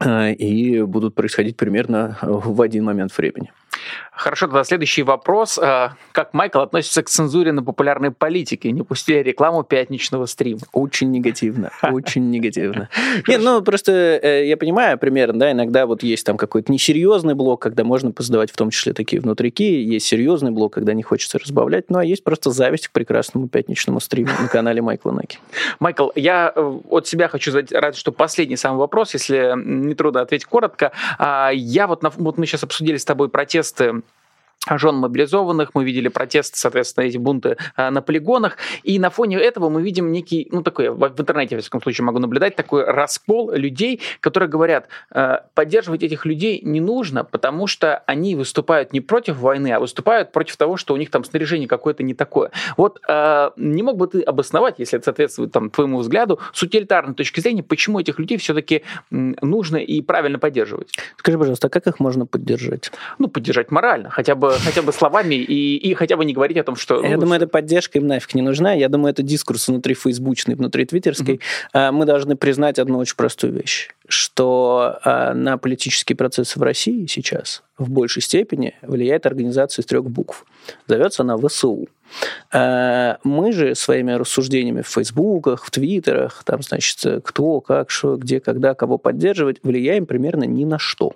[0.00, 3.52] э, и будут происходить примерно в один момент времени.
[4.18, 5.60] Хорошо, тогда следующий вопрос.
[5.62, 8.72] А, как Майкл относится к цензуре на популярной политике?
[8.72, 10.60] Не пустили рекламу пятничного стрима.
[10.72, 12.88] Очень негативно, очень негативно.
[13.28, 17.62] Нет, ну просто э, я понимаю примерно, да, иногда вот есть там какой-то несерьезный блок,
[17.62, 21.84] когда можно позадавать в том числе такие внутрики, есть серьезный блок, когда не хочется разбавлять,
[21.88, 25.38] ну а есть просто зависть к прекрасному пятничному стриму на канале Майкла Наки.
[25.78, 30.22] Майкл, я э, от себя хочу задать, рад, что последний самый вопрос, если не трудно
[30.22, 30.90] ответить коротко.
[31.18, 33.28] А, я вот, вот мы сейчас обсудили с тобой
[33.58, 34.02] протесты
[34.76, 39.68] жен мобилизованных, мы видели протесты, соответственно, эти бунты э, на полигонах, и на фоне этого
[39.68, 44.00] мы видим некий, ну, такой, в интернете, в всяком случае, могу наблюдать, такой раскол людей,
[44.20, 49.72] которые говорят, э, поддерживать этих людей не нужно, потому что они выступают не против войны,
[49.72, 52.50] а выступают против того, что у них там снаряжение какое-то не такое.
[52.76, 57.14] Вот э, не мог бы ты обосновать, если это соответствует там, твоему взгляду, с утилитарной
[57.14, 60.92] точки зрения, почему этих людей все-таки нужно и правильно поддерживать?
[61.16, 62.90] Скажи, пожалуйста, а как их можно поддержать?
[63.18, 66.56] Ну, поддержать морально, хотя бы бы, хотя бы словами и, и хотя бы не говорить
[66.56, 67.02] о том, что...
[67.02, 68.72] Я ну, думаю, эта поддержка им нафиг не нужна.
[68.72, 71.40] Я думаю, это дискурс внутри фейсбучный, внутри твиттерской.
[71.72, 71.92] Mm-hmm.
[71.92, 77.62] Мы должны признать одну очень простую вещь, что а, на политические процессы в России сейчас
[77.76, 80.44] в большей степени влияет организация из трех букв.
[80.86, 81.88] Зовется она ВСУ.
[82.52, 88.40] Э, мы же своими рассуждениями в фейсбуках, в твиттерах, там, значит, кто, как, что, где,
[88.40, 91.14] когда, кого поддерживать, влияем примерно ни на что.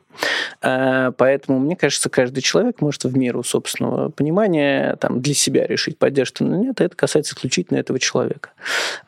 [0.61, 5.99] Э, поэтому, мне кажется, каждый человек может в меру собственного понимания там, для себя решить,
[5.99, 8.51] поддержит или нет, это касается исключительно этого человека.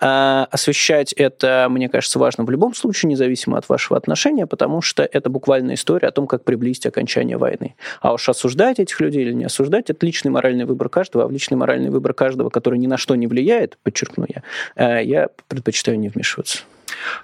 [0.01, 5.03] Э, освещать это, мне кажется, важно в любом случае, независимо от вашего отношения, потому что
[5.11, 7.75] это буквально история о том, как приблизить окончание войны.
[8.01, 11.31] А уж осуждать этих людей или не осуждать, это личный моральный выбор каждого, а в
[11.31, 14.43] личный моральный моральный выбор каждого, который ни на что не влияет, подчеркну я,
[14.77, 16.59] э, я предпочитаю не вмешиваться.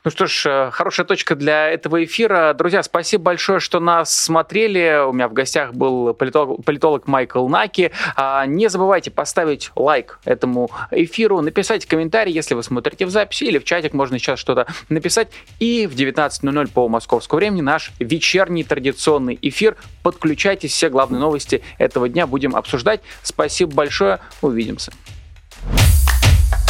[0.04, 2.54] Ну что ж, э, хорошая точка для этого эфира.
[2.54, 5.04] Друзья, спасибо большое, что нас смотрели.
[5.06, 7.90] У меня в гостях был политолог, политолог Майкл Наки.
[8.16, 13.58] А, не забывайте поставить лайк этому эфиру, написать комментарий, если вы смотрите в записи, или
[13.58, 15.28] в чатик можно сейчас что-то написать.
[15.58, 19.76] И в 19.00 по московскому времени наш вечерний традиционный эфир.
[20.02, 23.00] Подключайтесь, все главные новости этого дня будем обсуждать.
[23.22, 24.92] Спасибо большое, увидимся.